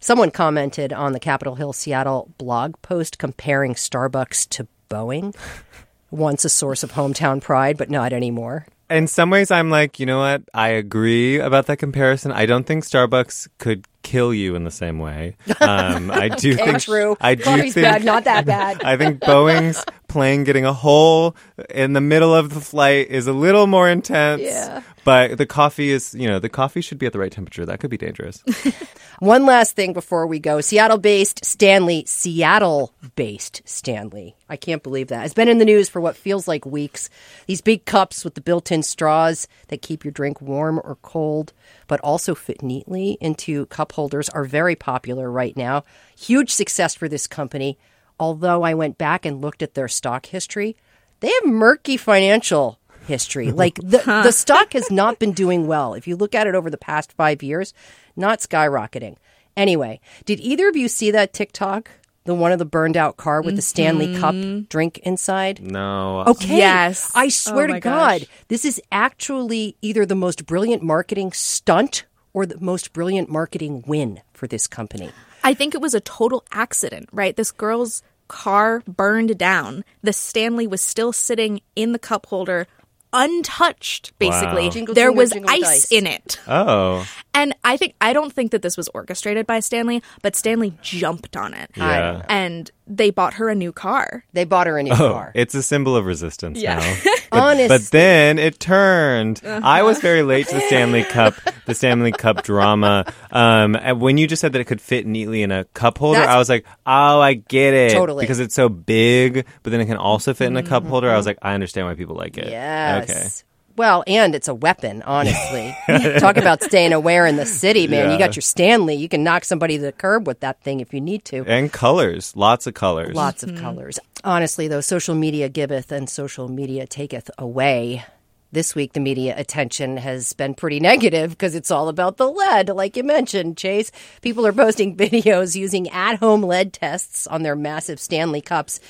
someone 0.00 0.30
commented 0.30 0.92
on 0.92 1.12
the 1.12 1.20
Capitol 1.20 1.54
Hill 1.56 1.72
Seattle 1.72 2.30
blog 2.38 2.74
post 2.82 3.18
comparing 3.18 3.74
Starbucks 3.74 4.48
to 4.50 4.66
Boeing. 4.88 5.34
Once 6.12 6.44
a 6.44 6.48
source 6.48 6.82
of 6.84 6.92
hometown 6.92 7.42
pride, 7.42 7.76
but 7.76 7.90
not 7.90 8.12
anymore. 8.12 8.64
In 8.88 9.08
some 9.08 9.28
ways, 9.30 9.50
I'm 9.50 9.68
like, 9.70 9.98
you 9.98 10.06
know 10.06 10.20
what? 10.20 10.42
I 10.54 10.68
agree 10.68 11.40
about 11.40 11.66
that 11.66 11.78
comparison. 11.78 12.30
I 12.30 12.46
don't 12.46 12.64
think 12.64 12.84
Starbucks 12.84 13.48
could 13.58 13.84
kill 14.02 14.32
you 14.32 14.54
in 14.54 14.62
the 14.62 14.70
same 14.70 15.00
way. 15.00 15.36
Um, 15.60 16.12
I 16.12 16.28
do 16.28 16.52
Okay, 16.54 16.64
think 16.64 16.80
true. 16.82 17.16
I 17.20 17.34
do 17.34 17.42
Coffee's 17.42 17.74
think 17.74 17.84
bad, 17.86 18.04
not 18.04 18.22
that 18.24 18.46
bad. 18.46 18.82
I 18.84 18.96
think 18.96 19.18
Boeing's 19.20 19.84
plane 20.08 20.44
getting 20.44 20.64
a 20.64 20.72
hole 20.72 21.36
in 21.70 21.92
the 21.92 22.00
middle 22.00 22.34
of 22.34 22.52
the 22.52 22.60
flight 22.60 23.08
is 23.08 23.26
a 23.26 23.32
little 23.32 23.66
more 23.66 23.88
intense. 23.88 24.42
Yeah. 24.42 24.82
But 25.04 25.38
the 25.38 25.46
coffee 25.46 25.90
is, 25.90 26.14
you 26.14 26.26
know, 26.26 26.40
the 26.40 26.48
coffee 26.48 26.80
should 26.80 26.98
be 26.98 27.06
at 27.06 27.12
the 27.12 27.20
right 27.20 27.30
temperature. 27.30 27.64
That 27.64 27.78
could 27.78 27.90
be 27.90 27.96
dangerous. 27.96 28.42
One 29.20 29.46
last 29.46 29.76
thing 29.76 29.92
before 29.92 30.26
we 30.26 30.40
go. 30.40 30.60
Seattle 30.60 30.98
based 30.98 31.44
Stanley, 31.44 32.04
Seattle 32.06 32.92
based 33.14 33.62
Stanley. 33.64 34.34
I 34.48 34.56
can't 34.56 34.82
believe 34.82 35.06
that. 35.08 35.24
It's 35.24 35.32
been 35.32 35.48
in 35.48 35.58
the 35.58 35.64
news 35.64 35.88
for 35.88 36.00
what 36.00 36.16
feels 36.16 36.48
like 36.48 36.66
weeks. 36.66 37.08
These 37.46 37.60
big 37.60 37.84
cups 37.84 38.24
with 38.24 38.34
the 38.34 38.40
built 38.40 38.72
in 38.72 38.82
straws 38.82 39.46
that 39.68 39.80
keep 39.80 40.04
your 40.04 40.10
drink 40.10 40.40
warm 40.40 40.80
or 40.82 40.98
cold, 41.02 41.52
but 41.86 42.00
also 42.00 42.34
fit 42.34 42.60
neatly 42.60 43.16
into 43.20 43.66
cup 43.66 43.92
holders 43.92 44.28
are 44.30 44.44
very 44.44 44.74
popular 44.74 45.30
right 45.30 45.56
now. 45.56 45.84
Huge 46.18 46.50
success 46.50 46.96
for 46.96 47.08
this 47.08 47.28
company. 47.28 47.78
Although 48.18 48.62
I 48.62 48.74
went 48.74 48.98
back 48.98 49.26
and 49.26 49.40
looked 49.40 49.62
at 49.62 49.74
their 49.74 49.88
stock 49.88 50.26
history, 50.26 50.76
they 51.20 51.28
have 51.28 51.52
murky 51.52 51.96
financial 51.96 52.78
history. 53.06 53.52
Like 53.56 53.76
the, 53.76 54.02
the 54.24 54.32
stock 54.32 54.72
has 54.72 54.90
not 54.90 55.18
been 55.18 55.32
doing 55.32 55.66
well. 55.66 55.94
If 55.94 56.06
you 56.06 56.16
look 56.16 56.34
at 56.34 56.46
it 56.46 56.54
over 56.54 56.70
the 56.70 56.78
past 56.78 57.12
five 57.12 57.42
years, 57.42 57.72
not 58.16 58.40
skyrocketing. 58.40 59.16
Anyway, 59.56 60.00
did 60.24 60.40
either 60.40 60.68
of 60.68 60.76
you 60.76 60.88
see 60.88 61.10
that 61.10 61.32
TikTok? 61.32 61.90
The 62.24 62.34
one 62.34 62.50
of 62.50 62.58
the 62.58 62.64
burned 62.64 62.96
out 62.96 63.16
car 63.16 63.40
with 63.40 63.54
the 63.54 63.62
Stanley 63.62 64.18
Cup 64.18 64.34
mm-hmm. 64.34 64.62
drink 64.62 64.98
inside? 64.98 65.62
No. 65.62 66.24
Okay. 66.26 66.58
Yes. 66.58 67.12
I 67.14 67.26
oh 67.26 67.28
swear 67.28 67.70
Oh 67.70 67.74
to 67.74 67.80
God, 67.80 68.20
gosh. 68.22 68.28
this 68.48 68.64
is 68.64 68.82
actually 68.90 69.76
either 69.80 70.04
the 70.04 70.16
most 70.16 70.44
brilliant 70.44 70.82
marketing 70.82 71.32
stunt 71.32 72.04
or 72.34 72.44
the 72.44 72.58
most 72.58 72.92
brilliant 72.92 73.30
marketing 73.30 73.84
win 73.86 74.20
for 74.32 74.48
this 74.48 74.66
company. 74.66 75.10
I 75.46 75.54
think 75.54 75.76
it 75.76 75.80
was 75.80 75.94
a 75.94 76.00
total 76.00 76.44
accident, 76.50 77.08
right? 77.12 77.36
This 77.36 77.52
girl's 77.52 78.02
car 78.26 78.82
burned 78.88 79.38
down. 79.38 79.84
The 80.02 80.12
Stanley 80.12 80.66
was 80.66 80.80
still 80.80 81.12
sitting 81.12 81.60
in 81.76 81.92
the 81.92 82.00
cup 82.00 82.26
holder 82.26 82.66
untouched 83.12 84.12
basically 84.18 84.64
Wow. 84.64 84.70
Jingle, 84.70 84.94
there 84.94 85.06
jingle, 85.06 85.22
was 85.22 85.30
jingle 85.30 85.50
ice 85.50 85.60
dice. 85.60 85.92
in 85.92 86.06
it 86.06 86.40
Oh. 86.48 87.06
And 87.36 87.54
i 87.64 87.76
think 87.76 87.94
i 88.00 88.12
don't 88.12 88.32
think 88.32 88.50
that 88.50 88.62
this 88.62 88.76
was 88.76 88.88
orchestrated 88.94 89.46
by 89.46 89.60
stanley 89.60 90.02
but 90.22 90.34
stanley 90.34 90.72
jumped 90.82 91.36
on 91.36 91.54
it 91.54 91.70
Yeah. 91.76 92.22
and 92.28 92.70
they 92.88 93.10
bought 93.10 93.34
her 93.34 93.48
a 93.48 93.54
new 93.54 93.72
car 93.72 94.24
They 94.32 94.44
bought 94.44 94.66
her 94.68 94.78
a 94.78 94.82
new 94.82 94.92
Oh, 94.92 94.96
car. 95.12 95.32
it's 95.34 95.54
a 95.54 95.62
symbol 95.62 95.96
of 95.96 96.06
resistance 96.06 96.58
Yeah. 96.58 96.78
now. 96.78 96.96
But, 97.28 97.40
Honest- 97.42 97.68
but 97.68 97.82
then 97.90 98.38
it 98.38 98.60
turned. 98.60 99.42
I 99.44 99.80
Uh-huh. 99.80 99.84
was 99.86 99.98
very 100.00 100.22
late 100.22 100.46
to 100.48 100.54
the 100.54 100.60
Stanley 100.68 101.02
Cup, 101.02 101.34
the 101.66 101.74
Stanley 101.74 102.12
Cup 102.12 102.44
drama. 102.44 103.04
Um, 103.32 103.74
and 103.74 104.00
when 104.00 104.16
you 104.16 104.28
just 104.28 104.40
said 104.40 104.52
that 104.52 104.60
it 104.60 104.64
could 104.70 104.80
fit 104.80 105.04
neatly 105.06 105.42
in 105.42 105.50
a 105.50 105.64
cup 105.74 105.98
holder, 105.98 106.20
That's- 106.20 106.34
I 106.36 106.38
was 106.38 106.48
like, 106.48 106.64
oh, 106.86 107.20
I 107.20 107.34
get 107.34 107.74
it. 107.74 107.92
Totally. 107.92 108.22
Because 108.22 108.38
it's 108.38 108.54
so 108.54 108.68
big, 108.68 109.44
but 109.64 109.70
then 109.70 109.80
it 109.80 109.86
can 109.86 109.96
also 109.98 110.32
fit 110.34 110.46
in 110.46 110.56
a 110.56 110.62
cup 110.62 110.84
holder. 110.86 111.10
I 111.10 111.16
was 111.16 111.26
like, 111.26 111.38
I 111.42 111.54
understand 111.54 111.88
why 111.88 111.94
people 111.94 112.14
like 112.14 112.38
it. 112.38 112.48
Yes. 112.48 113.10
Okay. 113.10 113.28
Well, 113.76 114.04
and 114.06 114.34
it's 114.34 114.48
a 114.48 114.54
weapon, 114.54 115.02
honestly. 115.02 115.76
Talk 116.18 116.38
about 116.38 116.62
staying 116.62 116.94
aware 116.94 117.26
in 117.26 117.36
the 117.36 117.44
city, 117.44 117.86
man. 117.86 118.10
You 118.10 118.18
got 118.18 118.34
your 118.34 118.42
Stanley. 118.42 118.94
You 118.94 119.08
can 119.08 119.22
knock 119.22 119.44
somebody 119.44 119.76
to 119.76 119.82
the 119.82 119.92
curb 119.92 120.26
with 120.26 120.40
that 120.40 120.62
thing 120.62 120.80
if 120.80 120.94
you 120.94 121.00
need 121.00 121.26
to. 121.26 121.44
And 121.46 121.70
colors, 121.70 122.34
lots 122.34 122.66
of 122.66 122.72
colors. 122.72 123.14
Lots 123.14 123.42
of 123.42 123.50
hmm. 123.50 123.58
colors. 123.58 123.98
Honestly, 124.24 124.66
though, 124.66 124.80
social 124.80 125.14
media 125.14 125.50
giveth 125.50 125.92
and 125.92 126.08
social 126.08 126.48
media 126.48 126.86
taketh 126.86 127.30
away. 127.36 128.04
This 128.50 128.74
week, 128.74 128.94
the 128.94 129.00
media 129.00 129.34
attention 129.36 129.98
has 129.98 130.32
been 130.32 130.54
pretty 130.54 130.80
negative 130.80 131.30
because 131.30 131.54
it's 131.54 131.70
all 131.70 131.88
about 131.88 132.16
the 132.16 132.30
lead, 132.30 132.70
like 132.70 132.96
you 132.96 133.02
mentioned, 133.02 133.58
Chase. 133.58 133.92
People 134.22 134.46
are 134.46 134.52
posting 134.52 134.96
videos 134.96 135.54
using 135.54 135.90
at 135.90 136.16
home 136.16 136.42
lead 136.42 136.72
tests 136.72 137.26
on 137.26 137.42
their 137.42 137.56
massive 137.56 138.00
Stanley 138.00 138.40
cups, 138.40 138.80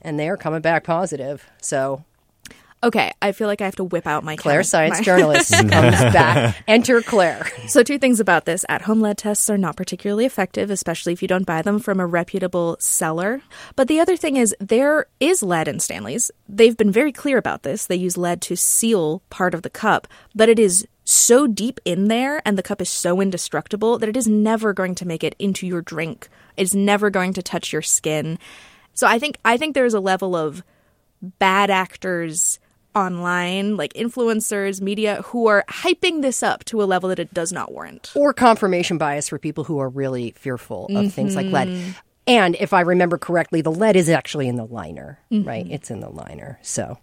and 0.00 0.20
they 0.20 0.28
are 0.28 0.36
coming 0.36 0.60
back 0.60 0.84
positive. 0.84 1.44
So, 1.60 2.04
okay 2.82 3.12
i 3.22 3.32
feel 3.32 3.46
like 3.48 3.60
i 3.60 3.64
have 3.64 3.76
to 3.76 3.84
whip 3.84 4.06
out 4.06 4.24
my 4.24 4.36
Clare, 4.36 4.62
science 4.62 4.98
my- 4.98 5.04
journalist, 5.04 5.52
comes 5.52 5.70
back. 5.70 6.56
Enter 6.68 7.02
Clare. 7.02 7.46
So, 7.66 7.82
two 7.82 7.98
things 7.98 8.20
about 8.20 8.44
this. 8.44 8.64
At 8.68 8.82
home 8.82 9.00
lead 9.00 9.18
tests 9.18 9.48
are 9.50 9.58
not 9.58 9.76
particularly 9.76 10.26
effective, 10.26 10.70
especially 10.70 11.12
if 11.12 11.22
you 11.22 11.28
don't 11.28 11.46
buy 11.46 11.62
them 11.62 11.78
from 11.78 12.00
a 12.00 12.06
reputable 12.06 12.76
seller. 12.78 13.40
But 13.76 13.88
the 13.88 14.00
other 14.00 14.16
thing 14.16 14.36
is, 14.36 14.54
there 14.60 15.06
is 15.20 15.42
lead 15.42 15.68
in 15.68 15.80
Stanley's. 15.80 16.30
They've 16.48 16.76
been 16.76 16.92
very 16.92 17.12
clear 17.12 17.38
about 17.38 17.62
this. 17.62 17.86
They 17.86 17.96
use 17.96 18.16
lead 18.16 18.40
to 18.42 18.56
seal 18.56 19.22
part 19.30 19.54
of 19.54 19.62
the 19.62 19.70
cup, 19.70 20.06
but 20.34 20.48
it 20.48 20.58
is 20.58 20.86
so 21.04 21.46
deep 21.46 21.80
in 21.86 22.08
there 22.08 22.42
and 22.44 22.58
the 22.58 22.62
cup 22.62 22.82
is 22.82 22.88
so 22.90 23.20
indestructible 23.20 23.98
that 23.98 24.10
it 24.10 24.16
is 24.16 24.28
never 24.28 24.74
going 24.74 24.94
to 24.96 25.06
make 25.06 25.24
it 25.24 25.34
into 25.38 25.66
your 25.66 25.80
drink. 25.80 26.28
It's 26.56 26.74
never 26.74 27.08
going 27.08 27.32
to 27.32 27.42
touch 27.42 27.72
your 27.72 27.82
skin. 27.82 28.38
So 28.92 29.06
I 29.06 29.18
think 29.18 29.38
I 29.44 29.56
think 29.56 29.74
there's 29.74 29.94
a 29.94 30.00
level 30.00 30.36
of 30.36 30.62
bad 31.22 31.70
actors 31.70 32.58
online, 32.94 33.76
like 33.76 33.92
influencers, 33.94 34.80
media, 34.80 35.22
who 35.22 35.46
are 35.46 35.64
hyping 35.68 36.22
this 36.22 36.42
up 36.42 36.64
to 36.64 36.82
a 36.82 36.84
level 36.84 37.08
that 37.08 37.18
it 37.18 37.32
does 37.32 37.52
not 37.52 37.72
warrant. 37.72 38.12
Or 38.14 38.32
confirmation 38.32 38.98
bias 38.98 39.28
for 39.28 39.38
people 39.38 39.64
who 39.64 39.78
are 39.78 39.88
really 39.88 40.32
fearful 40.36 40.86
of 40.86 40.90
mm-hmm. 40.92 41.08
things 41.08 41.36
like 41.36 41.46
lead. 41.46 41.94
And 42.26 42.56
if 42.60 42.72
I 42.72 42.82
remember 42.82 43.16
correctly, 43.16 43.62
the 43.62 43.72
lead 43.72 43.96
is 43.96 44.08
actually 44.08 44.48
in 44.48 44.56
the 44.56 44.66
liner, 44.66 45.18
mm-hmm. 45.32 45.48
right? 45.48 45.66
It's 45.70 45.90
in 45.90 46.00
the 46.00 46.10
liner. 46.10 46.58
So 46.62 46.98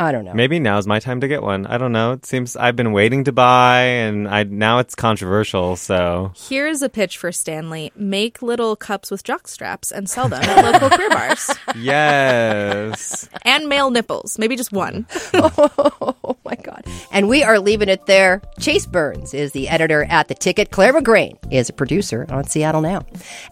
I 0.00 0.12
don't 0.12 0.24
know. 0.24 0.32
Maybe 0.32 0.58
now's 0.58 0.86
my 0.86 0.98
time 0.98 1.20
to 1.20 1.28
get 1.28 1.42
one. 1.42 1.66
I 1.66 1.76
don't 1.76 1.92
know. 1.92 2.12
It 2.12 2.24
seems 2.24 2.56
I've 2.56 2.74
been 2.74 2.92
waiting 2.92 3.24
to 3.24 3.32
buy, 3.32 3.82
and 3.82 4.26
I 4.26 4.44
now 4.44 4.78
it's 4.78 4.94
controversial. 4.94 5.76
So 5.76 6.32
here's 6.34 6.80
a 6.80 6.88
pitch 6.88 7.18
for 7.18 7.30
Stanley: 7.30 7.92
make 7.94 8.40
little 8.40 8.76
cups 8.76 9.10
with 9.10 9.22
jock 9.24 9.46
straps 9.46 9.92
and 9.92 10.08
sell 10.08 10.28
them 10.30 10.42
at 10.42 10.72
local 10.72 10.88
queer 10.96 11.10
bars. 11.10 11.50
Yes, 11.76 13.28
and 13.42 13.68
male 13.68 13.90
nipples. 13.90 14.38
Maybe 14.38 14.56
just 14.56 14.72
one. 14.72 15.06
oh 15.34 16.36
my 16.46 16.54
god! 16.54 16.86
And 17.12 17.28
we 17.28 17.42
are 17.42 17.58
leaving 17.58 17.90
it 17.90 18.06
there. 18.06 18.40
Chase 18.58 18.86
Burns 18.86 19.34
is 19.34 19.52
the 19.52 19.68
editor 19.68 20.04
at 20.04 20.28
the 20.28 20.34
Ticket. 20.34 20.70
Clare 20.70 20.94
McGrane 20.94 21.36
is 21.52 21.68
a 21.68 21.74
producer 21.74 22.26
on 22.30 22.44
Seattle 22.44 22.80
Now. 22.80 23.04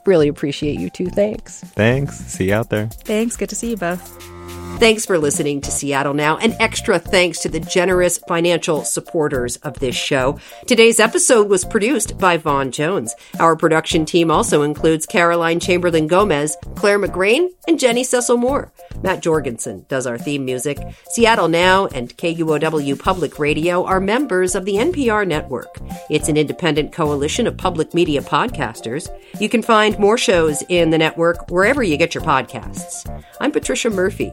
Really 0.06 0.28
appreciate 0.28 0.80
you 0.80 0.88
too. 0.88 1.11
Thanks. 1.11 1.61
Thanks. 1.61 2.16
See 2.16 2.48
you 2.48 2.54
out 2.54 2.70
there. 2.70 2.87
Thanks. 2.87 3.37
Good 3.37 3.50
to 3.50 3.54
see 3.54 3.70
you 3.70 3.76
both. 3.76 4.38
Thanks 4.79 5.05
for 5.05 5.19
listening 5.19 5.61
to 5.62 5.73
Seattle 5.73 6.14
Now. 6.14 6.37
An 6.37 6.55
extra 6.61 7.01
thanks 7.01 7.41
to 7.41 7.49
the 7.49 7.59
generous 7.59 8.19
financial 8.29 8.85
supporters 8.85 9.57
of 9.57 9.77
this 9.81 9.97
show. 9.97 10.38
Today's 10.69 11.01
episode 11.01 11.49
was 11.49 11.64
produced 11.64 12.17
by 12.17 12.37
Vaughn 12.37 12.71
Jones. 12.71 13.12
Our 13.41 13.57
production 13.57 14.05
team 14.05 14.31
also 14.31 14.62
includes 14.62 15.05
Caroline 15.05 15.59
Chamberlain 15.59 16.07
Gomez, 16.07 16.57
Clare 16.77 17.01
McGrane, 17.01 17.49
and 17.67 17.81
Jenny 17.81 18.05
Cecil 18.05 18.37
Moore. 18.37 18.73
Matt 19.03 19.21
Jorgensen 19.21 19.85
does 19.88 20.07
our 20.07 20.17
theme 20.17 20.45
music. 20.45 20.79
Seattle 21.11 21.49
Now 21.49 21.88
and 21.88 22.17
KUOW 22.17 23.01
Public 23.01 23.41
Radio 23.41 23.85
are 23.85 23.99
members 23.99 24.55
of 24.55 24.64
the 24.64 24.75
NPR 24.75 25.27
network. 25.27 25.77
It's 26.09 26.29
an 26.29 26.37
independent 26.37 26.93
coalition 26.93 27.49
of 27.49 27.57
public 27.57 27.95
media 27.95 28.23
podcasters. 28.23 29.09
You 29.41 29.49
can 29.49 29.62
find 29.62 29.99
more 29.99 30.17
shows 30.17 30.62
in 30.69 30.91
the 30.91 30.99
network 30.99 31.51
wherever 31.51 31.83
you 31.83 31.97
get 31.97 32.14
your 32.14 32.23
podcasts. 32.23 33.05
I'm 33.41 33.51
Patricia 33.51 33.91
Murphy. 33.91 34.33